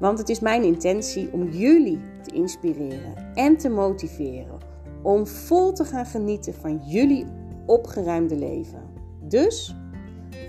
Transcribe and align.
Want 0.00 0.18
het 0.18 0.28
is 0.28 0.40
mijn 0.40 0.62
intentie 0.62 1.32
om 1.32 1.48
jullie 1.48 2.00
te 2.22 2.34
inspireren 2.34 3.32
en 3.34 3.56
te 3.56 3.68
motiveren 3.68 4.58
om 5.02 5.26
vol 5.26 5.72
te 5.72 5.84
gaan 5.84 6.06
genieten 6.06 6.54
van 6.54 6.80
jullie 6.86 7.26
opgeruimde 7.66 8.36
leven. 8.36 8.92
Dus 9.22 9.74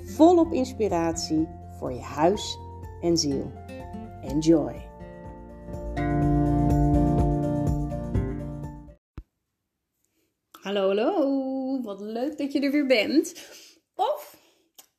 volop 0.03 0.53
inspiratie 0.53 1.47
voor 1.79 1.93
je 1.93 2.01
huis 2.01 2.57
en 3.01 3.17
ziel. 3.17 3.51
Enjoy! 4.21 4.89
Hallo, 10.61 10.87
hallo. 10.87 11.81
Wat 11.81 12.01
leuk 12.01 12.37
dat 12.37 12.51
je 12.51 12.59
er 12.59 12.71
weer 12.71 12.87
bent. 12.87 13.49
Of 13.95 14.37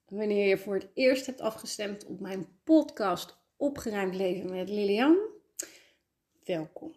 wanneer 0.06 0.48
je 0.48 0.58
voor 0.58 0.74
het 0.74 0.90
eerst 0.94 1.26
hebt 1.26 1.40
afgestemd 1.40 2.06
op 2.06 2.20
mijn 2.20 2.46
podcast 2.64 3.41
Opgeruimd 3.62 4.14
Leven 4.14 4.50
met 4.50 4.68
Lilian. 4.68 5.18
Welkom. 6.44 6.94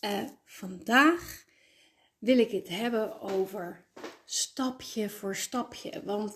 Uh, 0.00 0.28
vandaag 0.44 1.44
wil 2.18 2.38
ik 2.38 2.50
het 2.50 2.68
hebben 2.68 3.20
over 3.20 3.84
stapje 4.24 5.10
voor 5.10 5.36
stapje. 5.36 6.02
Want 6.04 6.34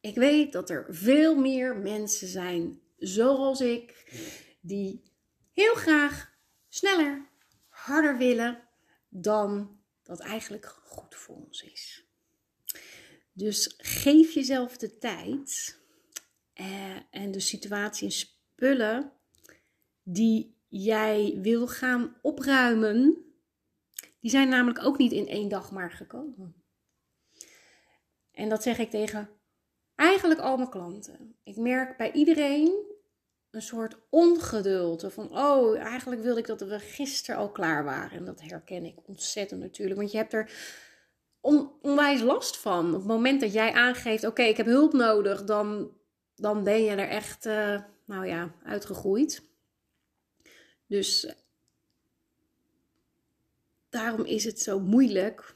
ik 0.00 0.14
weet 0.14 0.52
dat 0.52 0.70
er 0.70 0.86
veel 0.88 1.34
meer 1.34 1.76
mensen 1.76 2.28
zijn 2.28 2.80
zoals 2.98 3.60
ik, 3.60 4.12
die 4.60 5.02
heel 5.52 5.74
graag 5.74 6.32
sneller, 6.68 7.28
harder 7.68 8.18
willen 8.18 8.68
dan 9.08 9.80
dat 10.02 10.20
eigenlijk 10.20 10.66
goed 10.66 11.14
voor 11.14 11.36
ons 11.36 11.62
is. 11.62 12.04
Dus 13.32 13.74
geef 13.76 14.32
jezelf 14.32 14.76
de 14.76 14.98
tijd 14.98 15.79
eh, 16.60 16.96
en 17.10 17.30
de 17.30 17.40
situatie 17.40 18.06
en 18.06 18.12
spullen 18.12 19.12
die 20.02 20.56
jij 20.68 21.38
wil 21.42 21.66
gaan 21.66 22.16
opruimen, 22.22 23.24
die 24.20 24.30
zijn 24.30 24.48
namelijk 24.48 24.84
ook 24.84 24.98
niet 24.98 25.12
in 25.12 25.28
één 25.28 25.48
dag 25.48 25.70
maar 25.70 25.90
gekomen. 25.90 26.54
En 28.32 28.48
dat 28.48 28.62
zeg 28.62 28.78
ik 28.78 28.90
tegen 28.90 29.28
eigenlijk 29.94 30.40
al 30.40 30.56
mijn 30.56 30.70
klanten. 30.70 31.36
Ik 31.42 31.56
merk 31.56 31.96
bij 31.96 32.12
iedereen 32.12 32.72
een 33.50 33.62
soort 33.62 33.96
ongeduld. 34.10 35.04
Van, 35.08 35.38
oh, 35.38 35.78
eigenlijk 35.78 36.22
wilde 36.22 36.40
ik 36.40 36.46
dat 36.46 36.60
we 36.60 36.78
gisteren 36.78 37.40
al 37.40 37.50
klaar 37.50 37.84
waren. 37.84 38.18
En 38.18 38.24
dat 38.24 38.40
herken 38.40 38.84
ik 38.84 38.96
ontzettend 39.06 39.60
natuurlijk. 39.60 39.98
Want 39.98 40.12
je 40.12 40.18
hebt 40.18 40.32
er 40.32 40.50
onwijs 41.40 42.20
last 42.20 42.56
van. 42.56 42.86
Op 42.86 42.92
het 42.92 43.06
moment 43.06 43.40
dat 43.40 43.52
jij 43.52 43.72
aangeeft, 43.72 44.24
oké, 44.24 44.42
ik 44.42 44.56
heb 44.56 44.66
hulp 44.66 44.92
nodig, 44.92 45.44
dan, 45.44 45.98
dan 46.40 46.64
ben 46.64 46.82
je 46.82 46.90
er 46.90 47.08
echt, 47.08 47.46
uh, 47.46 47.80
nou 48.04 48.26
ja, 48.26 48.52
uitgegroeid. 48.64 49.42
Dus 50.86 51.34
daarom 53.88 54.24
is 54.24 54.44
het 54.44 54.60
zo 54.60 54.80
moeilijk 54.80 55.54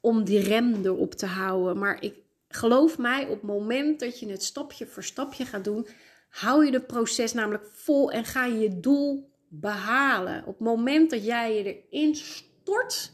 om 0.00 0.24
die 0.24 0.40
rem 0.40 0.84
erop 0.84 1.14
te 1.14 1.26
houden. 1.26 1.78
Maar 1.78 2.02
ik 2.02 2.14
geloof 2.48 2.98
mij, 2.98 3.22
op 3.22 3.30
het 3.30 3.42
moment 3.42 4.00
dat 4.00 4.18
je 4.18 4.28
het 4.28 4.42
stapje 4.42 4.86
voor 4.86 5.04
stapje 5.04 5.44
gaat 5.44 5.64
doen, 5.64 5.86
hou 6.28 6.66
je 6.66 6.72
het 6.72 6.86
proces 6.86 7.32
namelijk 7.32 7.66
vol 7.72 8.10
en 8.10 8.24
ga 8.24 8.44
je 8.44 8.58
je 8.58 8.80
doel 8.80 9.30
behalen. 9.48 10.40
Op 10.40 10.58
het 10.58 10.66
moment 10.66 11.10
dat 11.10 11.24
jij 11.24 11.56
je 11.56 11.82
erin 11.90 12.14
stort, 12.14 13.10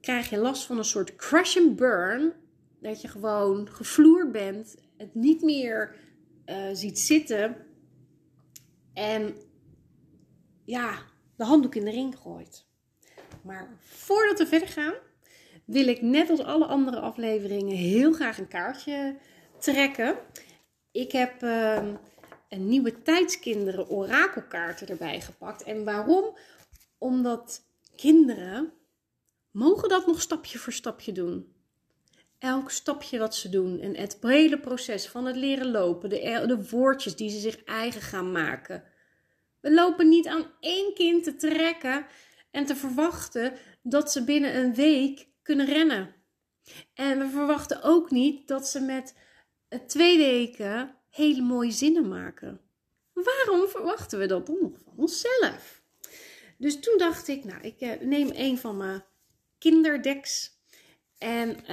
krijg 0.00 0.30
je 0.30 0.36
last 0.36 0.64
van 0.64 0.78
een 0.78 0.84
soort 0.84 1.16
crash 1.16 1.56
and 1.56 1.76
burn. 1.76 2.32
Dat 2.80 3.00
je 3.00 3.08
gewoon 3.08 3.68
gevloerd 3.68 4.32
bent, 4.32 4.76
het 4.96 5.14
niet 5.14 5.42
meer 5.42 5.96
uh, 6.46 6.68
ziet 6.72 6.98
zitten 6.98 7.56
en 8.92 9.34
ja, 10.64 10.98
de 11.36 11.44
handdoek 11.44 11.74
in 11.74 11.84
de 11.84 11.90
ring 11.90 12.16
gooit. 12.16 12.66
Maar 13.42 13.76
voordat 13.80 14.38
we 14.38 14.46
verder 14.46 14.68
gaan, 14.68 14.94
wil 15.64 15.86
ik 15.86 16.02
net 16.02 16.30
als 16.30 16.40
alle 16.40 16.66
andere 16.66 17.00
afleveringen 17.00 17.76
heel 17.76 18.12
graag 18.12 18.38
een 18.38 18.48
kaartje 18.48 19.16
trekken. 19.58 20.16
Ik 20.90 21.12
heb 21.12 21.42
uh, 21.42 21.82
een 22.48 22.68
nieuwe 22.68 23.02
tijdskinderen 23.02 23.88
orakelkaarten 23.88 24.88
erbij 24.88 25.20
gepakt. 25.20 25.62
En 25.62 25.84
waarom? 25.84 26.36
Omdat 26.98 27.62
kinderen 27.96 28.72
mogen 29.50 29.88
dat 29.88 30.06
nog 30.06 30.20
stapje 30.20 30.58
voor 30.58 30.72
stapje 30.72 31.12
doen. 31.12 31.53
Elk 32.44 32.70
stapje 32.70 33.18
wat 33.18 33.34
ze 33.34 33.48
doen 33.48 33.80
en 33.80 33.96
het 33.96 34.18
hele 34.20 34.60
proces 34.60 35.06
van 35.06 35.24
het 35.26 35.36
leren 35.36 35.70
lopen, 35.70 36.10
de, 36.10 36.44
de 36.46 36.68
woordjes 36.68 37.16
die 37.16 37.30
ze 37.30 37.38
zich 37.38 37.64
eigen 37.64 38.00
gaan 38.00 38.32
maken. 38.32 38.84
We 39.60 39.72
lopen 39.72 40.08
niet 40.08 40.26
aan 40.26 40.50
één 40.60 40.94
kind 40.94 41.24
te 41.24 41.36
trekken 41.36 42.06
en 42.50 42.64
te 42.64 42.76
verwachten 42.76 43.52
dat 43.82 44.12
ze 44.12 44.24
binnen 44.24 44.56
een 44.56 44.74
week 44.74 45.28
kunnen 45.42 45.66
rennen. 45.66 46.14
En 46.94 47.18
we 47.18 47.28
verwachten 47.28 47.82
ook 47.82 48.10
niet 48.10 48.48
dat 48.48 48.68
ze 48.68 48.80
met 48.80 49.14
twee 49.86 50.18
weken 50.18 50.94
hele 51.10 51.42
mooie 51.42 51.70
zinnen 51.70 52.08
maken. 52.08 52.60
Waarom 53.12 53.68
verwachten 53.68 54.18
we 54.18 54.26
dat 54.26 54.46
dan 54.46 54.58
nog 54.60 54.78
van 54.84 54.92
onszelf? 54.96 55.82
Dus 56.58 56.80
toen 56.80 56.98
dacht 56.98 57.28
ik, 57.28 57.44
nou, 57.44 57.60
ik 57.62 57.80
eh, 57.80 58.00
neem 58.00 58.30
een 58.32 58.58
van 58.58 58.76
mijn 58.76 59.04
kinderdeks. 59.58 60.52
En 61.18 61.66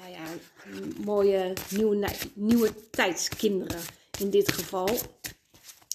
nou 0.00 0.12
ja, 0.12 0.24
mooie 1.04 1.52
nieuwe, 1.70 2.08
nieuwe 2.34 2.90
tijdskinderen 2.90 3.80
in 4.18 4.30
dit 4.30 4.52
geval. 4.52 4.98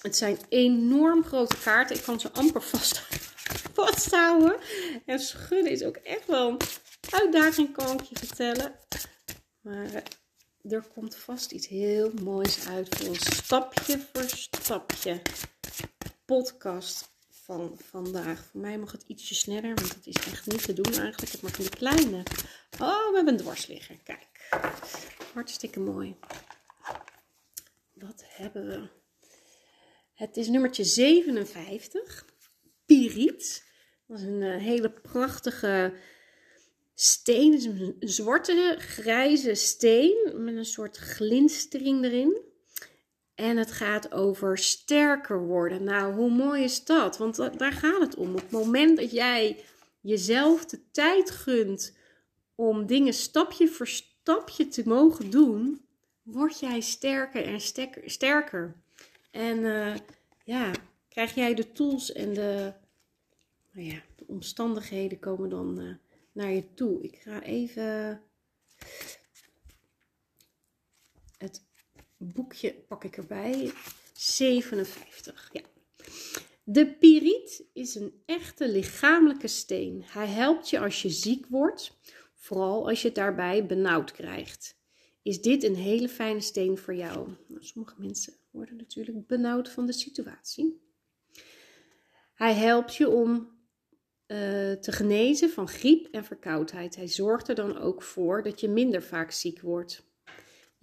Het 0.02 0.16
zijn 0.16 0.38
enorm 0.48 1.24
grote 1.24 1.56
kaarten. 1.56 1.96
Ik 1.96 2.02
kan 2.02 2.20
ze 2.20 2.32
amper 2.32 2.62
vast, 2.62 3.02
vasthouden. 3.74 4.56
En 5.04 5.20
schudden 5.20 5.72
is 5.72 5.82
ook 5.82 5.96
echt 5.96 6.26
wel 6.26 6.48
een 6.48 6.58
uitdaging, 7.10 7.72
kan 7.72 8.00
ik 8.00 8.04
je 8.04 8.18
vertellen. 8.18 8.74
Maar 9.60 9.94
eh, 9.94 10.72
er 10.72 10.84
komt 10.94 11.16
vast 11.16 11.50
iets 11.50 11.66
heel 11.66 12.12
moois 12.22 12.68
uit 12.68 12.96
voor 12.96 13.16
stapje 13.16 14.06
voor 14.12 14.24
stapje 14.28 15.22
podcast 16.24 17.15
van 17.46 17.78
vandaag. 17.90 18.44
Voor 18.50 18.60
mij 18.60 18.78
mag 18.78 18.92
het 18.92 19.04
ietsje 19.06 19.34
sneller, 19.34 19.74
want 19.74 19.94
het 19.94 20.06
is 20.06 20.14
echt 20.14 20.46
niet 20.46 20.62
te 20.62 20.72
doen 20.72 20.92
eigenlijk. 20.92 21.32
Heb 21.32 21.42
maar 21.42 21.50
van 21.50 21.64
die 21.64 21.76
kleine. 21.76 22.22
Oh, 22.80 23.10
we 23.10 23.12
hebben 23.14 23.34
een 23.34 23.40
dwarsligger. 23.40 23.96
Kijk, 24.04 24.48
hartstikke 25.32 25.80
mooi. 25.80 26.16
Wat 27.92 28.24
hebben 28.26 28.66
we? 28.66 28.88
Het 30.14 30.36
is 30.36 30.48
nummertje 30.48 30.84
57. 30.84 32.24
Piriet. 32.86 33.64
Dat 34.06 34.18
is 34.18 34.24
een 34.24 34.42
eh, 34.42 34.62
hele 34.62 34.90
prachtige 34.90 35.94
steen. 36.94 37.52
Het 37.52 37.60
is 37.60 37.66
een 37.66 37.96
zwarte, 38.00 38.76
grijze 38.78 39.54
steen 39.54 40.32
met 40.34 40.56
een 40.56 40.64
soort 40.64 40.96
glinstering 40.96 42.04
erin. 42.04 42.45
En 43.36 43.56
het 43.56 43.72
gaat 43.72 44.12
over 44.12 44.58
sterker 44.58 45.40
worden. 45.40 45.84
Nou, 45.84 46.14
hoe 46.14 46.30
mooi 46.30 46.62
is 46.62 46.84
dat? 46.84 47.18
Want 47.18 47.36
daar 47.36 47.72
gaat 47.72 48.00
het 48.00 48.14
om. 48.14 48.30
Op 48.30 48.40
het 48.40 48.50
moment 48.50 48.96
dat 48.96 49.10
jij 49.10 49.64
jezelf 50.00 50.64
de 50.64 50.80
tijd 50.90 51.30
gunt 51.30 51.96
om 52.54 52.86
dingen 52.86 53.14
stapje 53.14 53.68
voor 53.68 53.88
stapje 53.88 54.68
te 54.68 54.82
mogen 54.88 55.30
doen, 55.30 55.80
word 56.22 56.60
jij 56.60 56.80
sterker 56.80 57.44
en 57.44 57.60
sterker. 58.04 58.74
En 59.30 59.58
uh, 59.58 59.94
ja, 60.44 60.70
krijg 61.08 61.34
jij 61.34 61.54
de 61.54 61.72
tools 61.72 62.12
en 62.12 62.34
de, 62.34 62.72
nou 63.72 63.86
ja, 63.86 64.02
de 64.16 64.24
omstandigheden 64.26 65.18
komen 65.18 65.48
dan 65.48 65.80
uh, 65.80 65.94
naar 66.32 66.50
je 66.50 66.74
toe. 66.74 67.02
Ik 67.02 67.16
ga 67.16 67.42
even 67.42 68.22
het 71.38 71.62
boekje 72.16 72.74
pak 72.88 73.04
ik 73.04 73.16
erbij. 73.16 73.72
57. 74.12 75.50
Ja. 75.52 75.62
De 76.64 76.94
piriet 76.94 77.64
is 77.72 77.94
een 77.94 78.22
echte 78.24 78.68
lichamelijke 78.68 79.48
steen. 79.48 80.02
Hij 80.06 80.26
helpt 80.26 80.70
je 80.70 80.78
als 80.78 81.02
je 81.02 81.10
ziek 81.10 81.46
wordt, 81.46 81.98
vooral 82.34 82.88
als 82.88 83.00
je 83.02 83.06
het 83.06 83.16
daarbij 83.16 83.66
benauwd 83.66 84.12
krijgt. 84.12 84.76
Is 85.22 85.40
dit 85.40 85.62
een 85.62 85.74
hele 85.74 86.08
fijne 86.08 86.40
steen 86.40 86.78
voor 86.78 86.94
jou? 86.94 87.28
Nou, 87.48 87.64
sommige 87.64 87.94
mensen 87.98 88.32
worden 88.50 88.76
natuurlijk 88.76 89.26
benauwd 89.26 89.70
van 89.70 89.86
de 89.86 89.92
situatie. 89.92 90.80
Hij 92.34 92.54
helpt 92.54 92.94
je 92.94 93.08
om 93.08 93.34
uh, 94.26 94.72
te 94.72 94.92
genezen 94.92 95.50
van 95.50 95.68
griep 95.68 96.06
en 96.10 96.24
verkoudheid. 96.24 96.96
Hij 96.96 97.08
zorgt 97.08 97.48
er 97.48 97.54
dan 97.54 97.78
ook 97.78 98.02
voor 98.02 98.42
dat 98.42 98.60
je 98.60 98.68
minder 98.68 99.02
vaak 99.02 99.30
ziek 99.30 99.60
wordt. 99.60 100.05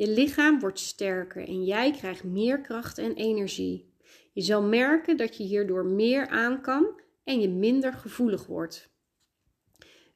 Je 0.03 0.09
lichaam 0.09 0.59
wordt 0.59 0.79
sterker 0.79 1.47
en 1.47 1.63
jij 1.63 1.91
krijgt 1.91 2.23
meer 2.23 2.61
kracht 2.61 2.97
en 2.97 3.15
energie. 3.15 3.93
Je 4.33 4.41
zal 4.41 4.61
merken 4.61 5.17
dat 5.17 5.37
je 5.37 5.43
hierdoor 5.43 5.85
meer 5.85 6.27
aan 6.27 6.61
kan 6.61 7.01
en 7.23 7.39
je 7.39 7.49
minder 7.49 7.93
gevoelig 7.93 8.45
wordt. 8.45 8.89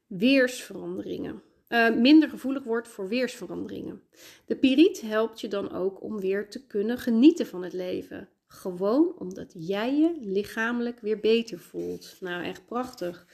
Weersveranderingen. 0.08 1.42
Uh, 1.70 1.96
minder 1.96 2.30
gevoelig 2.30 2.64
wordt 2.64 2.88
voor 2.88 3.08
weersveranderingen. 3.08 4.02
De 4.46 4.56
piriet 4.56 5.02
helpt 5.02 5.42
je 5.42 5.48
dan 5.48 5.72
ook 5.72 6.04
om 6.04 6.20
weer 6.20 6.50
te 6.50 6.66
kunnen 6.66 6.98
genieten 6.98 7.48
van 7.48 7.64
het 7.64 7.74
leven. 7.74 8.30
Gewoon 8.48 9.16
omdat 9.20 9.54
jij 9.58 9.96
je 9.96 10.18
lichamelijk 10.20 11.00
weer 11.00 11.20
beter 11.20 11.60
voelt. 11.60 12.18
Nou, 12.20 12.44
echt 12.44 12.66
prachtig. 12.66 13.28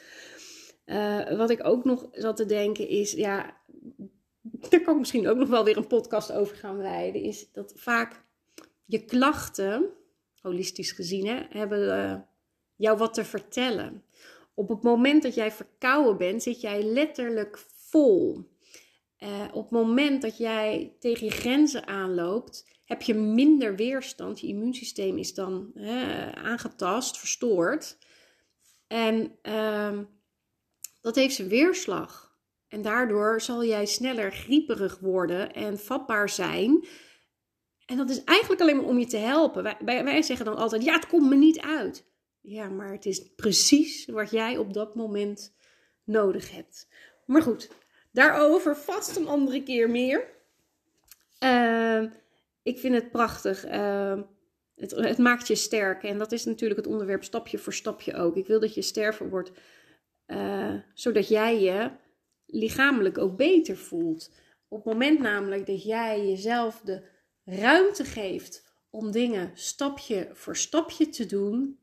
Uh, 0.85 1.38
wat 1.38 1.49
ik 1.49 1.65
ook 1.65 1.83
nog 1.83 2.07
zat 2.11 2.35
te 2.35 2.45
denken 2.45 2.88
is, 2.88 3.11
ja, 3.11 3.61
daar 4.69 4.81
kan 4.81 4.94
ik 4.94 5.00
misschien 5.00 5.27
ook 5.27 5.38
nog 5.38 5.50
wel 5.50 5.63
weer 5.63 5.77
een 5.77 5.88
podcast 5.88 6.31
over 6.31 6.56
gaan 6.56 6.77
wijden, 6.77 7.21
is 7.21 7.51
dat 7.51 7.74
vaak 7.75 8.24
je 8.86 9.06
klachten, 9.06 9.89
holistisch 10.42 10.92
gezien, 10.92 11.27
hè, 11.27 11.42
hebben 11.50 11.88
uh, 11.88 12.19
jou 12.75 12.98
wat 12.98 13.13
te 13.13 13.25
vertellen. 13.25 14.04
Op 14.54 14.69
het 14.69 14.81
moment 14.81 15.24
dat 15.24 15.36
jij 15.36 15.51
verkouden 15.51 16.18
bent, 16.18 16.44
zit 16.44 16.62
jij 16.62 16.83
letterlijk 16.83 17.65
vol. 17.75 18.51
Uh, 19.19 19.48
op 19.51 19.62
het 19.62 19.71
moment 19.71 20.21
dat 20.21 20.38
jij 20.38 20.95
tegen 21.00 21.25
je 21.25 21.31
grenzen 21.31 21.88
aanloopt, 21.88 22.71
heb 22.86 23.01
je 23.01 23.13
minder 23.13 23.75
weerstand. 23.75 24.39
Je 24.39 24.48
immuunsysteem 24.48 25.18
is 25.18 25.33
dan 25.33 25.71
aangetast, 26.33 27.19
verstoord. 27.19 27.98
En 28.88 29.38
uh, 29.44 30.00
dat 31.01 31.16
heeft 31.16 31.36
zijn 31.36 31.48
weerslag. 31.48 32.32
En 32.73 32.81
daardoor 32.81 33.41
zal 33.41 33.63
jij 33.63 33.85
sneller 33.85 34.31
grieperig 34.31 34.99
worden 34.99 35.53
en 35.53 35.79
vatbaar 35.79 36.29
zijn. 36.29 36.85
En 37.85 37.97
dat 37.97 38.09
is 38.09 38.23
eigenlijk 38.23 38.61
alleen 38.61 38.75
maar 38.75 38.85
om 38.85 38.99
je 38.99 39.05
te 39.05 39.17
helpen. 39.17 39.63
Wij, 39.63 40.03
wij, 40.03 40.21
zeggen 40.21 40.45
dan 40.45 40.55
altijd: 40.55 40.83
ja, 40.83 40.93
het 40.93 41.07
komt 41.07 41.29
me 41.29 41.35
niet 41.35 41.59
uit. 41.59 42.05
Ja, 42.41 42.69
maar 42.69 42.91
het 42.91 43.05
is 43.05 43.33
precies 43.35 44.05
wat 44.05 44.31
jij 44.31 44.57
op 44.57 44.73
dat 44.73 44.95
moment 44.95 45.55
nodig 46.03 46.51
hebt. 46.51 46.87
Maar 47.25 47.41
goed, 47.41 47.69
daarover 48.11 48.77
vast 48.77 49.15
een 49.15 49.27
andere 49.27 49.63
keer 49.63 49.89
meer. 49.89 50.27
Uh, 51.43 52.03
ik 52.63 52.79
vind 52.79 52.93
het 52.93 53.11
prachtig. 53.11 53.65
Uh, 53.65 54.19
het, 54.75 54.91
het, 54.91 55.17
maakt 55.17 55.47
je 55.47 55.55
sterk. 55.55 56.03
En 56.03 56.17
dat 56.17 56.31
is 56.31 56.45
natuurlijk 56.45 56.79
het 56.79 56.89
onderwerp 56.89 57.23
stapje 57.23 57.57
voor 57.57 57.73
stapje 57.73 58.15
ook. 58.15 58.35
Ik 58.35 58.47
wil 58.47 58.59
dat 58.59 58.73
je 58.73 58.81
sterker 58.81 59.29
wordt, 59.29 59.51
uh, 60.27 60.73
zodat 60.93 61.27
jij 61.27 61.61
je 61.61 62.01
lichamelijk 62.53 63.17
ook 63.17 63.38
beter 63.38 63.77
voelt. 63.77 64.31
Op 64.67 64.83
het 64.83 64.94
moment 64.94 65.19
namelijk 65.19 65.65
dat 65.65 65.83
jij 65.83 66.27
jezelf 66.27 66.81
de 66.81 67.03
ruimte 67.44 68.03
geeft 68.03 68.71
om 68.89 69.11
dingen 69.11 69.51
stapje 69.53 70.29
voor 70.33 70.57
stapje 70.57 71.09
te 71.09 71.25
doen, 71.25 71.79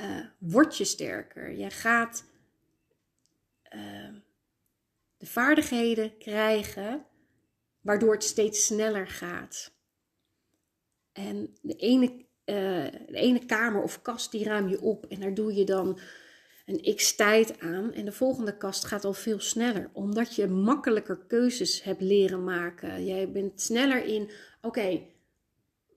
uh, 0.00 0.26
word 0.38 0.76
je 0.76 0.84
sterker. 0.84 1.50
Je 1.50 1.70
gaat 1.70 2.24
uh, 3.74 4.14
de 5.16 5.26
vaardigheden 5.26 6.18
krijgen 6.18 7.06
waardoor 7.80 8.12
het 8.12 8.24
steeds 8.24 8.66
sneller 8.66 9.08
gaat. 9.08 9.72
En 11.12 11.56
de 11.62 11.76
ene, 11.76 12.06
uh, 12.44 12.90
de 13.06 13.06
ene 13.12 13.44
kamer 13.46 13.82
of 13.82 14.02
kast 14.02 14.30
die 14.30 14.44
ruim 14.44 14.68
je 14.68 14.80
op 14.80 15.06
en 15.06 15.20
daar 15.20 15.34
doe 15.34 15.54
je 15.54 15.64
dan 15.64 15.98
een 16.66 16.94
x 16.94 17.14
tijd 17.14 17.60
aan. 17.60 17.92
En 17.92 18.04
de 18.04 18.12
volgende 18.12 18.56
kast 18.56 18.84
gaat 18.84 19.04
al 19.04 19.12
veel 19.12 19.40
sneller, 19.40 19.90
omdat 19.92 20.34
je 20.34 20.46
makkelijker 20.46 21.18
keuzes 21.28 21.82
hebt 21.82 22.00
leren 22.00 22.44
maken. 22.44 23.04
Jij 23.04 23.32
bent 23.32 23.60
sneller 23.60 24.04
in, 24.04 24.30
oké, 24.60 25.00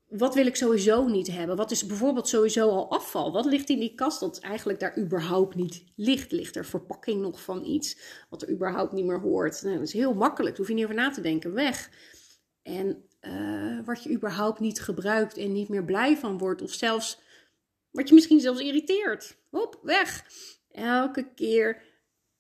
wat 0.08 0.36
wil 0.36 0.46
ik 0.46 0.56
sowieso 0.56 1.08
niet 1.08 1.28
hebben? 1.28 1.56
Wat 1.56 1.72
is 1.72 1.86
bijvoorbeeld 1.86 2.28
sowieso 2.28 2.70
al 2.70 2.92
afval? 2.92 3.32
Wat 3.32 3.46
ligt 3.46 3.70
in 3.70 3.80
die 3.80 3.96
kast 3.96 4.20
dat 4.20 4.40
eigenlijk 4.40 4.80
daar 4.80 4.98
überhaupt 4.98 5.56
niet 5.56 5.84
ligt? 5.96 6.32
Ligt 6.32 6.56
er 6.56 6.66
verpakking 6.66 7.22
nog 7.22 7.42
van 7.42 7.66
iets 7.66 7.98
wat 8.30 8.42
er 8.42 8.50
überhaupt 8.50 8.92
niet 8.92 9.06
meer 9.06 9.20
hoort? 9.20 9.62
Nou, 9.64 9.78
dat 9.78 9.88
is 9.88 9.94
heel 9.94 10.14
makkelijk, 10.14 10.56
daar 10.56 10.58
hoef 10.58 10.68
je 10.68 10.74
niet 10.74 10.84
over 10.84 10.96
na 10.96 11.10
te 11.10 11.22
denken. 11.22 11.54
Weg. 11.54 11.90
En 12.62 13.04
uh, 13.22 13.86
wat 13.86 14.04
je 14.04 14.12
überhaupt 14.12 14.60
niet 14.60 14.82
gebruikt 14.82 15.38
en 15.38 15.52
niet 15.52 15.70
meer 15.70 15.86
blij 15.86 16.18
van 16.18 16.38
wordt, 16.38 16.62
of 16.62 16.72
zelfs 16.72 17.20
wat 17.92 18.08
je 18.08 18.14
misschien 18.14 18.40
zelfs 18.40 18.62
irriteert. 18.62 19.38
Hop, 19.50 19.80
weg. 19.84 20.26
Elke 20.76 21.34
keer 21.34 21.82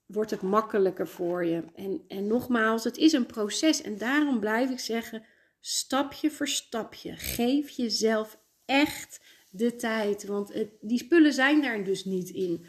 wordt 0.05 0.31
het 0.31 0.41
makkelijker 0.41 1.07
voor 1.07 1.45
je. 1.45 1.63
En, 1.75 2.01
en 2.07 2.27
nogmaals, 2.27 2.83
het 2.83 2.97
is 2.97 3.13
een 3.13 3.25
proces. 3.25 3.81
En 3.81 3.97
daarom 3.97 4.39
blijf 4.39 4.69
ik 4.69 4.79
zeggen 4.79 5.25
stapje 5.59 6.31
voor 6.31 6.47
stapje. 6.47 7.15
Geef 7.15 7.69
jezelf 7.69 8.39
echt 8.65 9.19
de 9.49 9.75
tijd, 9.75 10.25
want 10.25 10.53
het, 10.53 10.69
die 10.81 10.97
spullen 10.97 11.33
zijn 11.33 11.61
daar 11.61 11.83
dus 11.83 12.05
niet 12.05 12.29
in. 12.29 12.65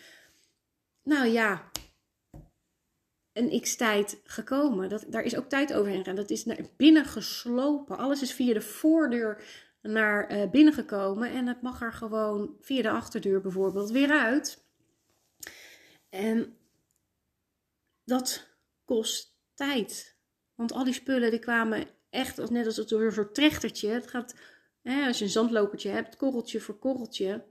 Nou 1.03 1.27
ja, 1.27 1.71
een 3.33 3.61
x-tijd 3.61 4.21
gekomen. 4.25 4.89
Dat, 4.89 5.05
daar 5.09 5.23
is 5.23 5.37
ook 5.37 5.49
tijd 5.49 5.73
overheen 5.73 5.99
gegaan. 5.99 6.15
Dat 6.15 6.31
is 6.31 6.45
naar 6.45 6.61
binnen 6.77 7.05
geslopen. 7.05 7.99
Alles 7.99 8.23
is 8.23 8.33
via 8.33 8.55
de 8.55 8.61
voordeur 8.61 9.45
naar 9.83 10.33
uh, 10.33 10.51
binnen 10.51 10.75
gekomen. 10.75 11.31
En 11.31 11.47
het 11.47 11.63
mag 11.63 11.83
er 11.83 11.93
gewoon 11.93 12.57
via 12.61 12.83
de 12.83 12.91
achterdeur 12.91 13.41
bijvoorbeeld 13.41 13.91
weer 13.91 14.11
uit. 14.11 14.66
En 16.09 16.57
dat 18.05 18.49
kost 18.85 19.39
tijd. 19.55 20.17
Want 20.55 20.73
al 20.73 20.85
die 20.85 20.95
spullen 20.95 21.31
die 21.31 21.39
kwamen 21.39 21.87
echt 22.11 22.51
net 22.51 22.67
als 22.67 22.77
het 22.77 22.89
door 22.89 23.03
een 23.03 23.13
soort 23.13 23.35
trechtertje. 23.35 23.89
Het 23.89 24.07
gaat, 24.07 24.35
hè, 24.83 25.07
als 25.07 25.19
je 25.19 25.25
een 25.25 25.31
zandlopertje 25.31 25.89
hebt, 25.89 26.17
korreltje 26.17 26.61
voor 26.61 26.79
korreltje. 26.79 27.45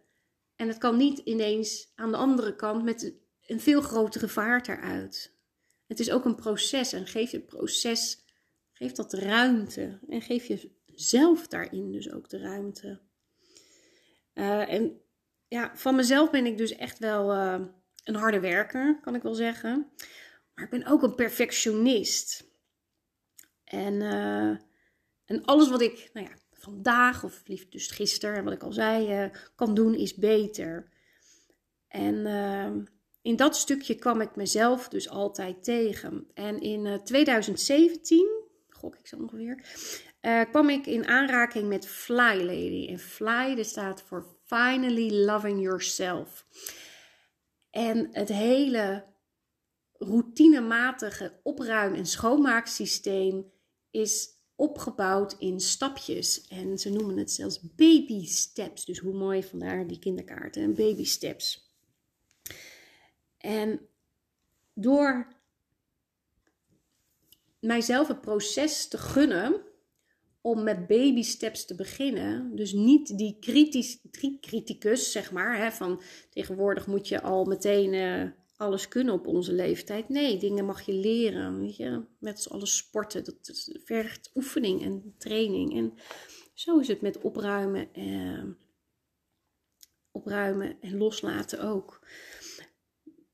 En 0.55 0.67
het 0.67 0.77
kan 0.77 0.97
niet 0.97 1.19
ineens 1.19 1.91
aan 1.95 2.11
de 2.11 2.17
andere 2.17 2.55
kant 2.55 2.83
met 2.83 3.15
een 3.45 3.59
veel 3.59 3.81
grotere 3.81 4.27
vaart 4.27 4.67
eruit. 4.67 5.33
Het 5.87 5.99
is 5.99 6.11
ook 6.11 6.25
een 6.25 6.35
proces 6.35 6.93
en 6.93 7.07
geef 7.07 7.31
je 7.31 7.39
proces, 7.39 8.25
geef 8.73 8.91
dat 8.91 9.13
ruimte. 9.13 9.99
En 10.09 10.21
geef 10.21 10.67
jezelf 10.85 11.47
daarin 11.47 11.91
dus 11.91 12.11
ook 12.11 12.29
de 12.29 12.37
ruimte. 12.37 13.01
Uh, 14.33 14.73
en 14.73 15.01
ja, 15.47 15.77
van 15.77 15.95
mezelf 15.95 16.29
ben 16.29 16.45
ik 16.45 16.57
dus 16.57 16.75
echt 16.75 16.99
wel 16.99 17.33
uh, 17.33 17.61
een 18.05 18.15
harde 18.15 18.39
werker, 18.39 18.99
kan 19.01 19.15
ik 19.15 19.21
wel 19.21 19.33
zeggen. 19.33 19.91
Maar 20.53 20.63
ik 20.63 20.69
ben 20.69 20.85
ook 20.85 21.03
een 21.03 21.15
perfectionist. 21.15 22.53
En, 23.63 23.93
uh, 23.93 24.49
en 25.25 25.45
alles 25.45 25.69
wat 25.69 25.81
ik 25.81 26.09
nou 26.13 26.27
ja, 26.27 26.33
vandaag, 26.51 27.23
of 27.23 27.41
liefst 27.45 27.71
dus 27.71 27.87
gisteren, 27.87 28.43
wat 28.43 28.53
ik 28.53 28.63
al 28.63 28.71
zei, 28.71 29.23
uh, 29.23 29.29
kan 29.55 29.73
doen, 29.73 29.95
is 29.95 30.15
beter. 30.15 30.89
En 31.87 32.15
uh, 32.15 32.83
in 33.21 33.35
dat 33.35 33.55
stukje 33.55 33.95
kwam 33.95 34.21
ik 34.21 34.35
mezelf 34.35 34.87
dus 34.87 35.09
altijd 35.09 35.63
tegen. 35.63 36.27
En 36.33 36.59
in 36.59 37.01
2017, 37.03 38.43
gok 38.69 38.95
ik 38.95 39.07
zo 39.07 39.17
ongeveer, 39.17 39.63
kwam 40.51 40.69
ik 40.69 40.85
in 40.85 41.07
aanraking 41.07 41.67
met 41.67 41.87
Fly 41.87 42.41
Lady. 42.41 42.87
En 42.89 42.99
Fly, 42.99 43.55
dat 43.55 43.65
staat 43.65 44.01
voor 44.01 44.37
Finally 44.45 45.25
Loving 45.25 45.61
Yourself. 45.61 46.45
En 47.75 48.09
het 48.11 48.29
hele 48.29 49.05
routinematige 49.93 51.39
opruim- 51.43 51.93
en 51.93 52.05
schoonmaaksysteem 52.05 53.51
is 53.91 54.29
opgebouwd 54.55 55.35
in 55.39 55.59
stapjes. 55.59 56.47
En 56.47 56.77
ze 56.77 56.89
noemen 56.89 57.17
het 57.17 57.31
zelfs 57.31 57.61
baby 57.75 58.25
steps. 58.25 58.85
Dus 58.85 58.99
hoe 58.99 59.13
mooi 59.13 59.43
vandaar 59.43 59.87
die 59.87 59.99
kinderkaarten 59.99 60.63
en 60.63 60.75
baby 60.75 61.05
steps. 61.05 61.73
En 63.37 63.87
door 64.73 65.27
mijzelf 67.59 68.07
het 68.07 68.21
proces 68.21 68.87
te 68.87 68.97
gunnen 68.97 69.61
om 70.45 70.63
met 70.63 70.87
baby 70.87 71.21
steps 71.21 71.65
te 71.65 71.75
beginnen. 71.75 72.55
Dus 72.55 72.73
niet 72.73 73.17
die 73.17 73.37
kritisch, 73.39 73.99
criticus, 74.41 75.11
zeg 75.11 75.31
maar, 75.31 75.57
hè, 75.57 75.71
van 75.71 76.01
tegenwoordig 76.29 76.87
moet 76.87 77.07
je 77.07 77.21
al 77.21 77.45
meteen 77.45 77.93
uh, 77.93 78.31
alles 78.55 78.87
kunnen 78.87 79.13
op 79.13 79.27
onze 79.27 79.53
leeftijd. 79.53 80.09
Nee, 80.09 80.37
dingen 80.37 80.65
mag 80.65 80.81
je 80.81 80.93
leren. 80.93 81.59
Weet 81.59 81.75
je? 81.75 82.03
Met 82.19 82.41
z'n 82.41 82.65
sporten. 82.65 83.23
Dat, 83.23 83.69
vergt 83.83 84.31
oefening 84.35 84.81
en 84.81 85.15
training. 85.17 85.75
En 85.75 85.93
zo 86.53 86.79
is 86.79 86.87
het 86.87 87.01
met 87.01 87.21
opruimen, 87.21 87.93
eh, 87.93 88.43
opruimen 90.11 90.77
en 90.81 90.97
loslaten 90.97 91.61
ook. 91.61 92.07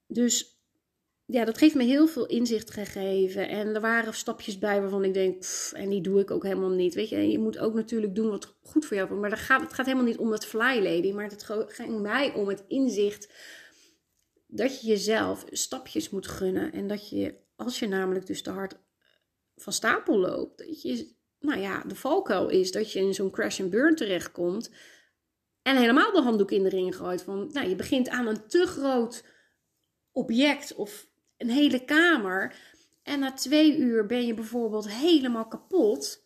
Dus 0.07 0.60
ja, 1.31 1.45
dat 1.45 1.59
heeft 1.59 1.75
me 1.75 1.83
heel 1.83 2.07
veel 2.07 2.25
inzicht 2.25 2.71
gegeven. 2.71 3.49
En 3.49 3.75
er 3.75 3.81
waren 3.81 4.13
stapjes 4.13 4.57
bij 4.57 4.81
waarvan 4.81 5.03
ik 5.03 5.13
denk, 5.13 5.43
en 5.73 5.89
die 5.89 6.01
doe 6.01 6.19
ik 6.19 6.31
ook 6.31 6.43
helemaal 6.43 6.69
niet. 6.69 6.93
Weet 6.93 7.09
je, 7.09 7.15
en 7.15 7.29
je 7.29 7.39
moet 7.39 7.57
ook 7.57 7.73
natuurlijk 7.73 8.15
doen 8.15 8.29
wat 8.29 8.55
goed 8.61 8.85
voor 8.85 8.97
jou 8.97 9.13
is. 9.13 9.19
Maar 9.19 9.37
gaat, 9.37 9.61
het 9.61 9.73
gaat 9.73 9.85
helemaal 9.85 10.07
niet 10.07 10.17
om 10.17 10.31
het 10.31 10.45
fly 10.45 10.79
lady, 10.83 11.11
maar 11.11 11.29
het 11.29 11.43
ging 11.67 12.01
mij 12.01 12.33
om 12.33 12.47
het 12.47 12.63
inzicht 12.67 13.33
dat 14.47 14.81
je 14.81 14.87
jezelf 14.87 15.45
stapjes 15.49 16.09
moet 16.09 16.27
gunnen. 16.27 16.71
En 16.73 16.87
dat 16.87 17.09
je, 17.09 17.35
als 17.55 17.79
je 17.79 17.87
namelijk 17.87 18.25
dus 18.25 18.41
te 18.41 18.49
hard 18.49 18.79
van 19.55 19.73
stapel 19.73 20.17
loopt, 20.17 20.57
dat 20.57 20.81
je, 20.81 21.15
nou 21.39 21.59
ja, 21.59 21.83
de 21.87 21.95
valkuil 21.95 22.49
is 22.49 22.71
dat 22.71 22.91
je 22.91 22.99
in 22.99 23.13
zo'n 23.13 23.31
crash 23.31 23.59
and 23.59 23.69
burn 23.69 23.95
terechtkomt. 23.95 24.71
En 25.61 25.77
helemaal 25.77 26.11
de 26.11 26.21
handdoek 26.21 26.51
in 26.51 26.63
de 26.63 26.69
ring 26.69 26.95
gooit. 26.95 27.21
Van, 27.21 27.49
nou, 27.51 27.69
je 27.69 27.75
begint 27.75 28.09
aan 28.09 28.27
een 28.27 28.47
te 28.47 28.65
groot 28.65 29.23
object 30.11 30.75
of 30.75 31.09
een 31.41 31.49
hele 31.49 31.85
kamer. 31.85 32.55
En 33.03 33.19
na 33.19 33.33
twee 33.33 33.77
uur 33.77 34.05
ben 34.05 34.25
je 34.25 34.33
bijvoorbeeld 34.33 34.89
helemaal 34.89 35.47
kapot. 35.47 36.23